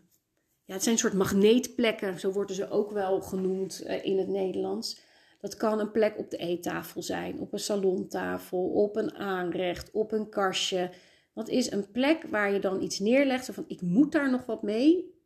ja, 0.64 0.74
het 0.74 0.82
zijn 0.82 0.94
een 0.94 1.00
soort 1.00 1.12
magneetplekken, 1.12 2.20
zo 2.20 2.32
worden 2.32 2.56
ze 2.56 2.70
ook 2.70 2.90
wel 2.90 3.20
genoemd 3.20 3.82
uh, 3.86 4.04
in 4.04 4.18
het 4.18 4.28
Nederlands. 4.28 5.00
Dat 5.40 5.56
kan 5.56 5.80
een 5.80 5.90
plek 5.90 6.18
op 6.18 6.30
de 6.30 6.36
eettafel 6.36 7.02
zijn, 7.02 7.38
op 7.38 7.52
een 7.52 7.58
salontafel, 7.58 8.58
op 8.58 8.96
een 8.96 9.14
aanrecht, 9.14 9.90
op 9.90 10.12
een 10.12 10.28
kastje. 10.28 10.90
Dat 11.34 11.48
is 11.48 11.70
een 11.70 11.90
plek 11.90 12.22
waar 12.22 12.52
je 12.52 12.60
dan 12.60 12.82
iets 12.82 12.98
neerlegt 12.98 13.50
van 13.52 13.64
ik 13.66 13.80
moet 13.80 14.12
daar 14.12 14.30
nog 14.30 14.46
wat 14.46 14.62
mee. 14.62 15.20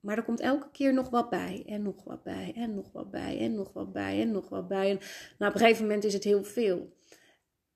Maar 0.00 0.16
er 0.16 0.24
komt 0.24 0.40
elke 0.40 0.70
keer 0.70 0.94
nog 0.94 1.10
wat 1.10 1.30
bij. 1.30 1.62
En 1.66 1.82
nog 1.82 2.04
wat 2.04 2.22
bij. 2.22 2.52
En 2.56 2.74
nog 2.74 2.92
wat 2.92 3.10
bij. 3.10 3.38
En 3.38 3.54
nog 3.54 3.72
wat 3.72 3.92
bij. 3.92 4.20
En 4.20 4.30
nog 4.30 4.48
wat 4.48 4.68
bij. 4.68 4.90
En 4.90 4.98
nou, 5.38 5.50
op 5.52 5.60
een 5.60 5.66
gegeven 5.66 5.82
moment 5.82 6.04
is 6.04 6.12
het 6.12 6.24
heel 6.24 6.44
veel. 6.44 6.96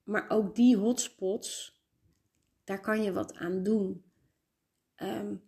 Maar 0.02 0.24
ook 0.28 0.54
die 0.54 0.76
hotspots, 0.76 1.73
daar 2.64 2.80
kan 2.80 3.02
je 3.02 3.12
wat 3.12 3.34
aan 3.34 3.62
doen. 3.62 4.04
Um, 5.02 5.42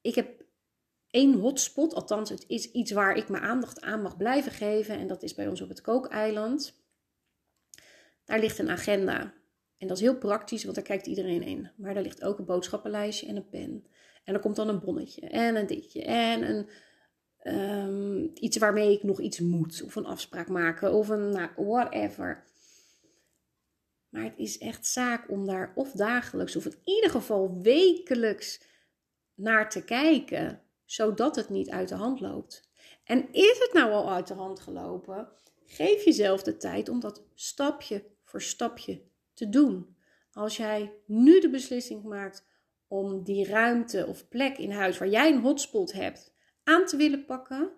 ik 0.00 0.14
heb 0.14 0.44
één 1.10 1.34
hotspot, 1.34 1.94
althans, 1.94 2.30
het 2.30 2.44
is 2.46 2.70
iets 2.70 2.90
waar 2.90 3.16
ik 3.16 3.28
mijn 3.28 3.42
aandacht 3.42 3.80
aan 3.80 4.02
mag 4.02 4.16
blijven 4.16 4.52
geven. 4.52 4.98
En 4.98 5.06
dat 5.06 5.22
is 5.22 5.34
bij 5.34 5.48
ons 5.48 5.60
op 5.60 5.68
het 5.68 5.80
kookeiland. 5.80 6.78
Daar 8.24 8.40
ligt 8.40 8.58
een 8.58 8.70
agenda. 8.70 9.34
En 9.78 9.88
dat 9.88 9.96
is 9.96 10.02
heel 10.02 10.18
praktisch, 10.18 10.62
want 10.62 10.74
daar 10.74 10.84
kijkt 10.84 11.06
iedereen 11.06 11.42
in. 11.42 11.70
Maar 11.76 11.94
daar 11.94 12.02
ligt 12.02 12.22
ook 12.22 12.38
een 12.38 12.44
boodschappenlijstje 12.44 13.26
en 13.26 13.36
een 13.36 13.48
pen. 13.48 13.86
En 14.24 14.34
er 14.34 14.40
komt 14.40 14.56
dan 14.56 14.68
een 14.68 14.80
bonnetje 14.80 15.20
en 15.28 15.56
een 15.56 15.66
ditje 15.66 16.04
en 16.04 16.50
een, 16.50 16.68
ehm, 17.38 18.28
iets 18.34 18.58
waarmee 18.58 18.92
ik 18.92 19.02
nog 19.02 19.20
iets 19.20 19.40
moet. 19.40 19.82
Of 19.82 19.96
een 19.96 20.06
afspraak 20.06 20.48
maken 20.48 20.92
of 20.92 21.08
een 21.08 21.30
nou, 21.30 21.50
whatever. 21.56 22.44
Maar 24.10 24.22
het 24.22 24.38
is 24.38 24.58
echt 24.58 24.86
zaak 24.86 25.30
om 25.30 25.46
daar 25.46 25.72
of 25.74 25.92
dagelijks 25.92 26.56
of 26.56 26.64
in 26.64 26.78
ieder 26.84 27.10
geval 27.10 27.60
wekelijks 27.62 28.60
naar 29.34 29.70
te 29.70 29.84
kijken, 29.84 30.62
zodat 30.84 31.36
het 31.36 31.48
niet 31.48 31.70
uit 31.70 31.88
de 31.88 31.94
hand 31.94 32.20
loopt. 32.20 32.68
En 33.04 33.32
is 33.32 33.58
het 33.58 33.70
nou 33.72 33.92
al 33.92 34.12
uit 34.12 34.26
de 34.26 34.34
hand 34.34 34.60
gelopen? 34.60 35.28
Geef 35.66 36.04
jezelf 36.04 36.42
de 36.42 36.56
tijd 36.56 36.88
om 36.88 37.00
dat 37.00 37.24
stapje 37.34 38.04
voor 38.24 38.42
stapje 38.42 39.02
te 39.34 39.48
doen. 39.48 39.96
Als 40.32 40.56
jij 40.56 40.92
nu 41.06 41.40
de 41.40 41.50
beslissing 41.50 42.02
maakt 42.02 42.46
om 42.88 43.22
die 43.24 43.46
ruimte 43.46 44.06
of 44.06 44.28
plek 44.28 44.58
in 44.58 44.70
huis 44.70 44.98
waar 44.98 45.08
jij 45.08 45.32
een 45.32 45.40
hotspot 45.40 45.92
hebt 45.92 46.34
aan 46.64 46.86
te 46.86 46.96
willen 46.96 47.24
pakken, 47.24 47.72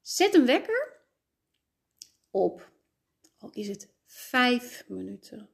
zet 0.00 0.34
een 0.34 0.46
wekker 0.46 1.00
op. 2.30 2.70
Al 3.38 3.50
is 3.52 3.68
het 3.68 3.94
vijf 4.12 4.84
minuten. 4.88 5.48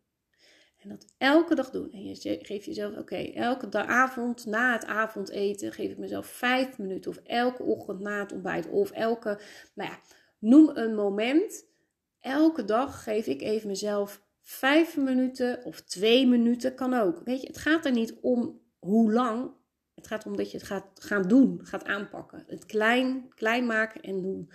En 0.76 0.88
dat 0.88 1.06
elke 1.18 1.54
dag 1.54 1.70
doen. 1.70 1.90
En 1.92 2.04
je 2.04 2.38
geeft 2.42 2.64
jezelf, 2.64 2.96
oké, 2.96 3.16
elke 3.16 3.86
avond 3.86 4.46
na 4.46 4.72
het 4.72 4.84
avondeten 4.84 5.72
geef 5.72 5.90
ik 5.90 5.98
mezelf 5.98 6.26
vijf 6.26 6.78
minuten. 6.78 7.10
Of 7.10 7.16
elke 7.16 7.62
ochtend 7.62 8.00
na 8.00 8.18
het 8.18 8.32
ontbijt. 8.32 8.68
Of 8.68 8.90
elke, 8.90 9.40
nou 9.74 9.90
ja, 9.90 10.00
noem 10.38 10.70
een 10.74 10.94
moment. 10.94 11.64
Elke 12.20 12.64
dag 12.64 13.02
geef 13.02 13.26
ik 13.26 13.40
even 13.40 13.68
mezelf 13.68 14.22
vijf 14.42 14.96
minuten 14.96 15.64
of 15.64 15.80
twee 15.80 16.26
minuten, 16.26 16.74
kan 16.74 16.94
ook. 16.94 17.20
Weet 17.24 17.40
je, 17.40 17.46
het 17.46 17.58
gaat 17.58 17.84
er 17.84 17.92
niet 17.92 18.18
om 18.20 18.60
hoe 18.78 19.12
lang. 19.12 19.50
Het 19.94 20.06
gaat 20.06 20.26
om 20.26 20.36
dat 20.36 20.50
je 20.50 20.56
het 20.56 20.66
gaat 20.66 20.90
gaan 20.94 21.28
doen, 21.28 21.60
gaat 21.62 21.84
aanpakken. 21.84 22.44
Het 22.46 22.66
klein, 22.66 23.32
klein 23.34 23.66
maken 23.66 24.00
en 24.00 24.22
doen. 24.22 24.50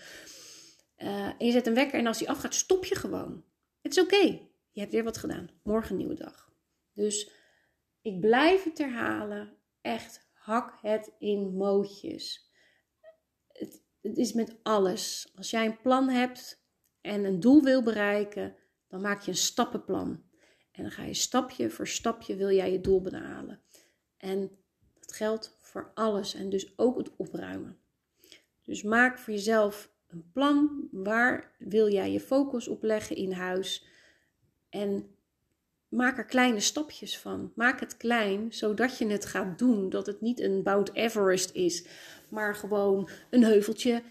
Uh, 0.98 1.26
en 1.26 1.46
je 1.46 1.52
zet 1.52 1.68
een 1.68 1.74
wekker 1.74 2.00
en 2.00 2.08
als 2.08 2.18
die 2.18 2.30
afgaat, 2.30 2.54
stop 2.54 2.86
je 2.86 2.96
gewoon. 2.96 3.44
Het 3.82 3.98
is 3.98 4.04
oké. 4.04 4.40
Je 4.72 4.80
hebt 4.80 4.92
weer 4.92 5.04
wat 5.04 5.18
gedaan. 5.18 5.50
Morgen 5.64 5.92
een 5.92 5.98
nieuwe 5.98 6.16
dag. 6.16 6.54
Dus 6.94 7.32
ik 8.02 8.20
blijf 8.20 8.64
het 8.64 8.78
herhalen. 8.78 9.58
Echt, 9.82 10.30
hak 10.34 10.78
het 10.82 11.12
in 11.20 11.56
mootjes. 11.56 12.52
Het, 13.48 13.84
het 14.02 14.18
is 14.18 14.34
met 14.34 14.56
alles. 14.64 15.32
Als 15.36 15.50
jij 15.50 15.66
een 15.66 15.82
plan 15.82 16.10
hebt 16.10 16.64
en 17.02 17.24
een 17.24 17.40
doel 17.40 17.64
wil 17.64 17.84
bereiken, 17.84 18.56
dan 18.88 19.02
maak 19.02 19.22
je 19.22 19.32
een 19.32 19.38
stappenplan. 19.38 20.24
En 20.72 20.84
dan 20.84 20.92
ga 20.92 21.04
je 21.04 21.14
stapje 21.14 21.70
voor 21.70 21.88
stapje 21.88 22.36
wil 22.36 22.52
jij 22.52 22.72
je 22.72 22.82
doel 22.82 23.02
behalen. 23.02 23.62
En 24.18 24.52
dat 25.00 25.14
geldt 25.14 25.58
voor 25.62 25.92
alles 25.94 26.34
en 26.34 26.50
dus 26.50 26.78
ook 26.78 26.98
het 26.98 27.16
opruimen. 27.16 27.80
Dus 28.64 28.84
maak 28.84 29.20
voor 29.20 29.34
jezelf 29.34 29.92
een 30.12 30.30
plan. 30.34 30.88
Waar 30.92 31.52
wil 31.58 31.92
jij 31.92 32.12
je 32.12 32.20
focus 32.20 32.68
op 32.68 32.84
leggen 32.84 33.16
in 33.16 33.32
huis? 33.32 33.86
En 34.70 35.16
maak 35.90 36.18
er 36.18 36.26
kleine 36.26 36.60
stapjes 36.60 37.20
van. 37.20 37.52
Maak 37.56 37.80
het 37.80 37.98
klein, 37.98 38.54
zodat 38.54 38.98
je 38.98 39.08
het 39.08 39.26
gaat 39.26 39.60
doen. 39.60 39.90
Dat 39.90 40.06
het 40.06 40.22
niet 40.22 40.40
een 40.40 40.62
Mount 40.64 40.94
Everest 40.94 41.52
is, 41.52 41.86
maar 42.30 42.56
gewoon 42.56 43.10
een 43.30 43.44
heuveltje 43.44 44.04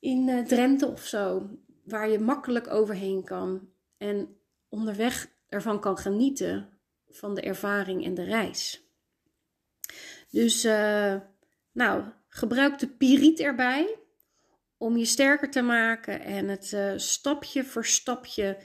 in 0.00 0.28
uh, 0.28 0.46
Drenthe 0.46 0.86
of 0.86 1.04
zo. 1.06 1.50
Waar 1.84 2.08
je 2.08 2.18
makkelijk 2.18 2.70
overheen 2.70 3.24
kan. 3.24 3.68
En 3.96 4.36
onderweg 4.68 5.28
ervan 5.48 5.80
kan 5.80 5.98
genieten 5.98 6.68
van 7.08 7.34
de 7.34 7.40
ervaring 7.40 8.04
en 8.04 8.14
de 8.14 8.24
reis. 8.24 8.82
Dus, 10.30 10.64
uh, 10.64 11.16
nou, 11.72 12.04
gebruik 12.28 12.78
de 12.78 12.88
piriet 12.88 13.40
erbij 13.40 13.98
om 14.84 14.96
je 14.96 15.04
sterker 15.04 15.50
te 15.50 15.62
maken 15.62 16.20
en 16.20 16.48
het 16.48 16.72
uh, 16.72 16.92
stapje 16.96 17.64
voor 17.64 17.84
stapje 17.84 18.58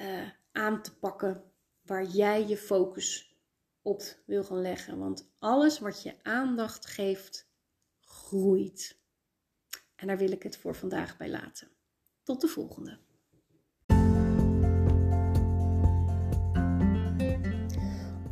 uh, 0.00 0.28
aan 0.52 0.82
te 0.82 0.98
pakken 0.98 1.52
waar 1.82 2.04
jij 2.04 2.46
je 2.46 2.56
focus 2.56 3.38
op 3.82 4.02
wil 4.26 4.44
gaan 4.44 4.60
leggen. 4.60 4.98
Want 4.98 5.30
alles 5.38 5.78
wat 5.78 6.02
je 6.02 6.14
aandacht 6.22 6.86
geeft, 6.86 7.50
groeit. 8.00 8.98
En 9.96 10.06
daar 10.06 10.18
wil 10.18 10.32
ik 10.32 10.42
het 10.42 10.56
voor 10.56 10.74
vandaag 10.74 11.16
bij 11.16 11.30
laten. 11.30 11.68
Tot 12.22 12.40
de 12.40 12.48
volgende. 12.48 13.03